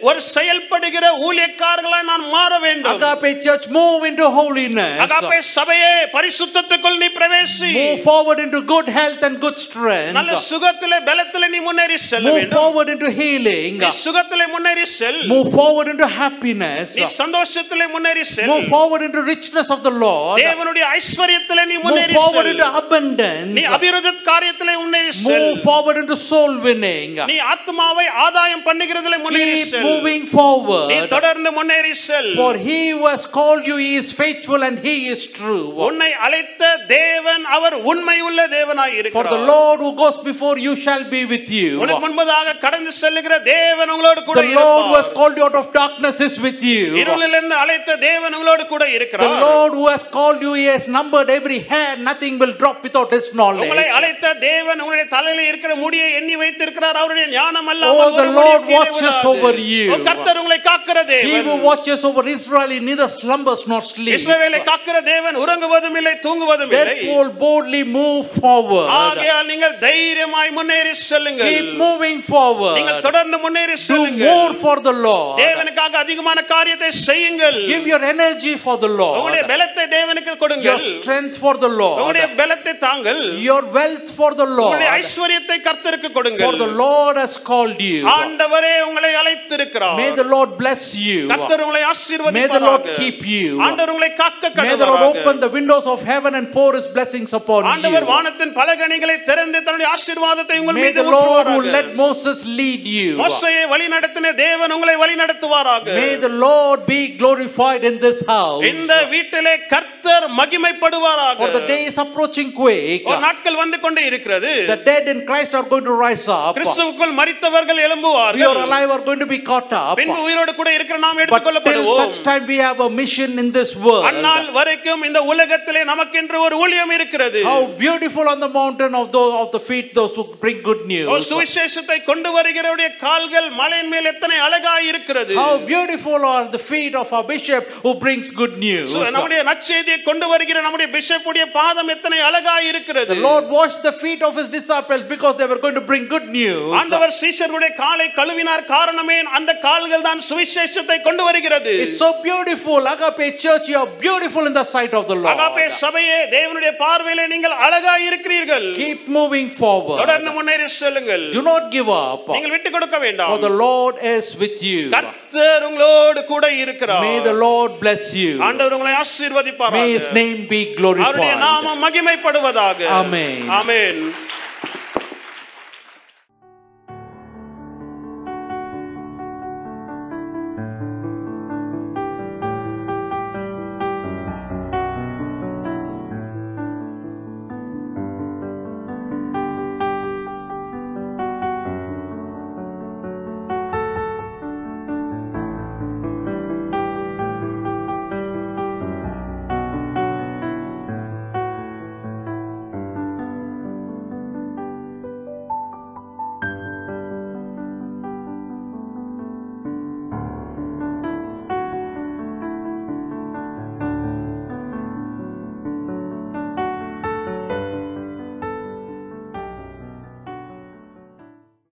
ஒரு 0.09 0.19
செயல்படுகிற 0.35 1.05
ஊழியக்காரர்களாய் 1.27 2.07
நான் 2.11 2.25
மாற 2.35 2.51
வேண்டும் 2.65 2.91
Agape 2.95 3.29
Church, 3.45 3.65
move 3.77 4.01
into 4.09 4.25
holiness. 4.37 4.97
Agape 5.05 5.39
சபையே 5.55 5.93
பரிசுத்தத்துக்குள் 6.15 6.97
நீ 7.03 7.09
பிரவேசி 7.17 7.69
Move 7.79 8.01
forward 8.09 8.39
into 8.45 8.61
good 8.73 8.89
health 8.99 9.23
and 9.27 9.37
good 9.45 9.57
strength. 9.65 10.13
நல்ல 10.19 10.35
சுகத்திலே 10.49 10.99
பலத்திலே 11.09 11.49
நீ 11.55 11.61
முன்னேறி 11.67 11.97
செல்ல 12.09 12.27
Move 12.27 12.37
வேண்டும் 12.39 12.57
forward 12.59 12.89
into 12.95 13.09
healing. 13.21 13.71
நீ 13.83 13.89
சுகத்திலே 14.05 14.47
முன்னேறி 14.55 14.85
செல் 14.97 15.19
Move 15.33 15.49
forward 15.59 15.89
into 15.93 16.09
happiness. 16.21 16.87
நீ 16.99 17.05
சந்தோஷத்திலே 17.21 17.87
முன்னேறி 17.95 18.25
செல் 18.35 18.51
Move 18.53 18.67
forward 18.75 19.03
into 19.07 19.23
richness 19.33 19.69
of 19.77 19.81
the 19.87 19.95
Lord. 20.05 20.37
தேவனுடைய 20.43 20.85
ஐஸ்வர்யத்திலே 20.99 21.65
நீ 21.71 21.77
Move 21.77 21.85
முன்னேறி 21.87 22.17
forward 22.21 22.45
செல் 22.45 22.51
into 22.53 22.69
abundance. 22.83 23.51
நீ 23.57 23.65
அபிருத 23.75 24.07
காரியத்திலே 24.31 24.75
முன்னேறி 24.83 25.13
செல் 25.23 25.43
Move 25.45 25.61
forward 25.79 25.97
into 26.01 26.15
soul 26.29 26.51
winning. 26.59 27.11
நீ 27.31 27.37
ஆத்மாவை 27.53 28.05
ஆதாயம் 28.25 28.63
பண்ணுகிறதிலே 28.67 29.17
முன்னேறி 29.25 29.55
Keep 29.55 29.71
செல் 29.73 29.85
moving 29.89 30.21
நீ 30.25 30.31
forward. 30.35 30.91
தொடர்ந்து 31.15 31.51
முன்னேறி 31.57 31.93
செல் 32.07 32.29
For 32.41 32.51
he 32.67 32.79
who 32.89 33.03
has 33.07 33.25
called 33.37 33.63
you, 33.71 33.77
he 33.85 33.91
is 34.01 34.09
faithful 34.21 34.61
and 34.67 34.77
he 34.87 34.95
is 35.13 35.21
true. 35.39 35.63
உன்னை 35.87 36.09
அழைத்த 36.27 36.63
தேவன் 36.95 37.45
அவர் 37.57 37.77
உண்மை 37.91 38.17
உள்ள 38.29 38.39
தேவனாய் 38.57 38.93
For 38.95 38.97
the 38.97 39.03
இருக்கிறார் 39.03 39.47
Lord 39.53 39.79
who 39.85 39.91
goes 40.03 40.17
before 40.29 40.55
you 40.67 40.75
shall 40.85 41.05
be 41.15 41.23
with 41.33 41.49
you. 41.59 41.71
உனக்கு 41.83 42.03
முன்பதாக 42.07 42.57
கடந்து 42.65 42.93
செல்லுகிற 43.01 43.33
தேவன் 43.51 43.91
உங்களோடு 43.95 44.23
கூட 44.29 44.37
The 44.41 44.55
Lord 44.61 44.83
who 44.85 44.95
has 44.95 45.05
இருப்பார் 45.05 45.17
called 45.19 45.37
you 45.39 45.45
out 45.49 45.57
of 45.61 45.67
darkness 45.81 46.19
is 46.27 46.35
with 46.47 46.61
you. 46.71 46.83
இருளிலிருந்து 47.03 47.57
அழைத்த 47.63 47.97
தேவன் 48.07 48.35
உங்களோடு 48.37 48.65
கூட 48.73 48.83
The 48.85 48.95
இருக்கிறார் 48.99 49.37
Lord 49.47 49.73
who 49.79 49.85
has 49.93 50.03
called 50.17 50.41
you, 50.47 50.53
he 50.61 50.65
has 50.73 50.85
numbered 50.97 51.29
every 51.37 51.59
hair. 51.71 51.91
Nothing 52.09 52.33
will 52.41 52.53
drop 52.61 52.79
without 52.87 53.09
his 53.17 53.25
உங்களை 53.29 53.39
knowledge. 53.39 53.93
அழைத்த 53.97 54.33
தேவன் 54.47 54.79
உங்களுடைய 54.83 55.07
தலையில 55.15 55.43
இருக்கிற 55.51 55.68
முடியை 55.76 56.08
எண்ணி 56.18 56.34
வைத்திருக்கிறார் 56.36 56.98
அவருடைய 57.00 57.26
ஞானம் 57.34 57.58
Oh, 57.62 57.72
அல்லாமல் 57.72 58.12
the 58.12 58.22
ஒரு 58.22 58.30
முடியும் 58.30 58.64
Lord 58.64 58.64
watches 58.76 59.18
over 59.32 59.52
you. 59.72 59.86
கர்த்தர் 60.08 60.38
உங்களை 60.40 60.58
காக்கிற 60.62 60.98
He 61.00 61.08
தேவன் 61.12 61.48
who 61.48 61.56
watches 61.68 62.00
over 62.04 62.22
Israel, 62.36 62.68
he 62.68 62.80
neither 62.88 63.08
slumbers 63.10 63.62
nor 63.72 63.80
sleeps. 63.92 64.16
இஸ்ரவேலை 64.18 64.60
காக்கிற 64.70 64.96
தேவன் 65.10 65.38
உறங்குவதும் 65.44 65.96
இல்லை 66.00 66.14
தூங்குவதும் 66.26 66.72
இல்லை 66.72 66.84
Therefore, 66.92 67.26
boldly 67.44 67.82
move 67.98 68.22
forward. 68.38 68.88
ஆகையால் 69.02 69.48
நீங்கள் 69.52 69.76
தைரியமாய் 69.86 70.52
முன்னேறி 70.58 70.94
செல்லுங்கள் 71.02 71.52
Keep 71.52 71.70
moving 71.84 72.18
forward. 72.30 72.74
நீங்கள் 72.78 73.02
தொடர்ந்து 73.08 73.38
முன்னேறி 73.44 73.76
Do 73.76 73.84
செல்லுங்கள் 73.86 74.30
more 74.30 74.52
for 74.64 74.76
the 74.88 74.94
Lord. 75.06 75.34
தேவனுக்காக 75.44 75.94
அதிகமான 76.04 76.38
காரியத்தை 76.54 76.90
செய்யுங்கள் 77.06 77.58
Give 77.72 77.86
your 77.92 78.02
energy 78.14 78.54
for 78.66 78.76
the 78.76 78.90
உங்களுடைய 78.92 79.42
Lord. 79.42 79.52
பலத்தை 79.52 79.86
தேவனுக்கு 79.96 80.30
Your 80.30 80.40
கொடுங்கள் 80.44 80.82
strength 80.92 81.36
for 81.44 81.54
the 81.56 81.70
உங்களுடைய 81.72 82.26
Lord. 82.26 82.38
பலத்தை 82.40 82.74
தாங்கள் 82.86 83.22
Your 83.48 83.62
wealth 83.78 84.10
for 84.18 84.30
the 84.34 84.48
Lord. 84.48 84.66
உங்களுடைய 84.66 84.90
ஐஸ்வர்யத்தை 85.00 85.58
கர்த்தருக்கு 85.66 86.08
For 86.08 86.16
கொடுங்கள் 86.18 86.58
the 86.62 86.70
Lord 86.82 87.16
has 87.16 87.34
called 87.50 87.80
you. 87.88 88.00
ஆண்டவரே 88.16 88.74
உங்களை 88.88 89.12
அழைத்திருக்கிறார் 89.20 89.98
May 90.00 90.10
the 90.20 90.26
Lord 90.34 90.50
bless 90.62 90.82
you. 91.06 91.18
கர்த்தர் 91.32 91.62
உங்களை 91.64 91.80
May 91.80 92.46
the 92.48 92.60
Lord 92.60 92.82
ஆசீர்வதிப்பாராக 92.84 92.96
keep 93.00 93.20
you. 93.34 93.48
ஆண்டவர் 93.66 93.92
உங்களை 93.94 94.10
காக்க 94.22 94.38
May 94.62 94.76
the 94.76 94.88
Lord 94.90 95.04
open 95.10 95.34
the 95.40 95.50
windows 95.50 95.86
of 95.94 96.00
heaven 96.04 96.32
and 96.34 96.46
pour 96.56 96.70
his 96.78 96.88
blessings 96.96 97.32
upon 97.40 97.62
ஆண்டவர் 97.72 98.04
you. 98.04 98.12
வானத்தின் 98.12 98.54
பலகணிகளை 98.60 99.16
திறந்து 99.30 99.58
தன்னுடைய 99.66 99.88
ஆசீர்வாதத்தை 99.96 100.58
உங்கள் 100.62 100.78
May 100.78 100.86
மீது 100.86 100.98
the 101.00 101.08
Lord 101.10 101.26
who 101.46 101.56
ஊற்றுவாராக 101.56 101.76
let 101.76 101.88
Moses 101.96 102.38
lead 102.60 102.84
you. 102.96 103.10
மோசையை 103.22 103.64
வழி 103.72 103.88
நடத்தின 103.94 104.34
தேவன் 104.44 104.74
உங்களை 104.76 104.96
வழி 105.02 105.16
நடத்துவாராக 105.22 105.96
May 106.00 106.10
the 106.26 106.32
Lord 106.46 106.80
be 106.86 107.00
glorified 107.20 107.84
in 107.90 107.96
this 108.06 108.20
house. 108.32 108.62
இந்த 108.72 108.92
வீட்டிலே 109.14 109.54
கர்த்தர் 109.74 110.26
மகிமைப்படுவாராக 110.40 111.36
For 111.38 111.50
the 111.50 111.64
day 111.66 111.80
is 111.90 111.98
approaching 111.98 112.50
quick. 112.52 113.04
நாட்கள் 113.26 113.58
வந்து 113.62 113.76
கொண்டே 113.84 114.02
இருக்கிறது 114.10 114.50
The 114.70 114.80
dead 114.88 115.04
in 115.08 115.20
Christ 115.28 115.49
are 115.49 115.63
going 115.65 115.83
to 115.83 115.93
rise 115.93 116.27
up. 116.29 116.55
கிறிஸ்துவுக்குள் 116.57 117.13
மரித்தவர்கள் 117.19 117.75
We 117.75 117.83
are 117.83 117.87
எழும்புவார்கள் 117.87 118.57
alive 118.63 118.91
are 118.91 119.01
going 119.01 119.19
to 119.19 119.27
be 119.27 119.39
caught 119.41 119.71
up. 119.73 119.95
பின்பு 119.99 120.19
உயிரோடு 120.21 120.55
கூட 120.55 120.69
இருக்கிற 120.73 120.97
நாம் 120.97 121.13
But 121.13 121.19
till 121.19 121.25
எடுத்துக்கொள்ளப்படுவோம் 121.27 121.99
such 122.03 122.19
time 122.23 122.43
we 122.47 122.57
have 122.59 122.79
a 122.79 122.89
mission 122.91 123.39
in 123.39 123.51
this 123.51 123.71
world. 123.77 124.05
அந்நாள் 124.09 124.47
வரைக்கும் 124.51 125.03
இந்த 125.09 125.21
உலகத்திலே 125.31 125.83
நமக்கென்று 125.91 126.39
ஒரு 126.45 126.57
ஊழியம் 126.63 126.93
இருக்கிறது 126.97 127.41
How 127.45 127.59
beautiful 127.77 128.27
on 128.33 128.39
the 128.39 128.51
mountain 128.59 128.93
of 128.95 129.07
those 129.11 129.33
of 129.41 129.49
the 129.51 129.63
feet 129.69 129.87
those 129.99 130.13
who 130.17 130.25
bring 130.43 130.59
good 130.61 130.81
ஒரு 130.85 130.91
news. 130.93 131.29
சுவிசேஷத்தை 131.31 131.99
கொண்டு 132.09 132.31
வருகிறவருடைய 132.37 132.89
கால்கள் 132.97 133.49
மலையின் 133.59 133.91
மேல் 133.95 134.09
எத்தனை 134.13 134.37
அழகாய் 134.47 134.87
இருக்கிறது 134.91 135.33
How 135.41 135.51
beautiful 135.65 136.19
are 136.33 136.45
the 136.49 136.63
feet 136.63 136.95
of 136.95 137.09
our 137.11 137.25
bishop 137.25 137.63
who 137.83 137.93
brings 137.97 138.29
good 138.33 138.55
news. 138.59 138.89
சு- 138.95 139.05
நம்முடைய 139.11 139.41
நற்செய்தியை 139.49 139.99
கொண்டு 140.03 140.25
வருகிற 140.27 140.57
நம்முடைய 140.61 140.89
பிஷப்புடைய 140.95 141.45
பாதம் 141.57 141.91
எத்தனை 141.95 142.19
அழகாய் 142.27 142.67
இருக்கிறது 142.71 143.11
The 143.15 143.21
Lord 143.27 143.45
washed 143.57 143.81
the 143.83 143.95
feet 143.95 144.21
of 144.21 144.33
his 144.35 144.47
disciples 144.49 145.03
because 145.05 145.35
they 145.40 145.46
were 145.46 145.58
going 145.58 145.76
to 145.76 145.84
bring 145.90 146.04
good 146.06 146.26
news. 146.30 146.62
ஆண்டவர் 146.80 147.12
சீஷருடைய 147.20 147.70
காலை 147.80 148.06
கழுவினார் 148.18 148.64
காரணமே 148.74 149.16
அந்த 149.38 149.50
கால்கள் 149.64 150.06
தான் 150.08 150.20
சுவிசேஷத்தை 150.28 150.98
கொண்டு 151.06 151.22
வருகிறது 151.28 151.74
It's 151.84 152.00
so 152.04 152.10
beautiful. 152.22 152.80
Agape 152.92 153.26
Church, 153.44 153.66
you 153.72 153.78
are 153.82 153.90
beautiful 154.04 154.44
in 154.46 154.54
the 154.54 154.66
sight 154.74 154.94
of 154.94 155.04
the 155.10 155.18
Lord. 155.22 155.40
சபையே 155.82 156.18
தேவனுடைய 156.36 156.72
பார்வையிலே 156.82 157.26
நீங்கள் 157.34 157.56
அழகாய் 157.66 158.06
இருக்கிறீர்கள் 158.10 158.66
Keep 158.80 159.02
moving 159.18 159.48
forward. 159.60 159.98
தொடர்ந்து 160.02 160.32
முன்னேறி 160.38 160.68
செல்லுங்கள் 160.76 161.24
Do 161.36 161.42
not 161.50 161.64
give 161.76 161.90
up. 162.00 162.24
நீங்கள் 162.36 162.54
விட்டு 162.56 162.70
கொடுக்க 162.76 162.96
For 162.96 163.04
வேண்டாம் 163.06 163.36
the 163.46 163.54
Lord 163.64 163.94
is 164.14 164.28
with 164.42 164.58
you. 164.70 164.80
கர்த்தர் 164.96 165.64
உங்களோடு 165.68 166.22
கூட 166.32 166.44
இருக்கிறார் 166.62 167.04
May 167.06 167.18
the 167.30 167.36
Lord 167.46 167.72
bless 167.84 168.04
you. 168.22 168.32
ஆண்டவர் 168.48 168.74
உங்களை 168.78 168.90
May 168.90 168.96
his 168.96 169.04
ஆசீர்வதிப்பாராக 169.04 170.12
name 170.20 170.40
be 170.52 170.62
அவருடைய 170.62 170.76
glorified. 170.80 171.38
நாமம் 171.46 171.80
மகிமைப்படுவதாக 171.86 172.78
Amen. 173.00 173.36
ஆமென் 173.60 174.00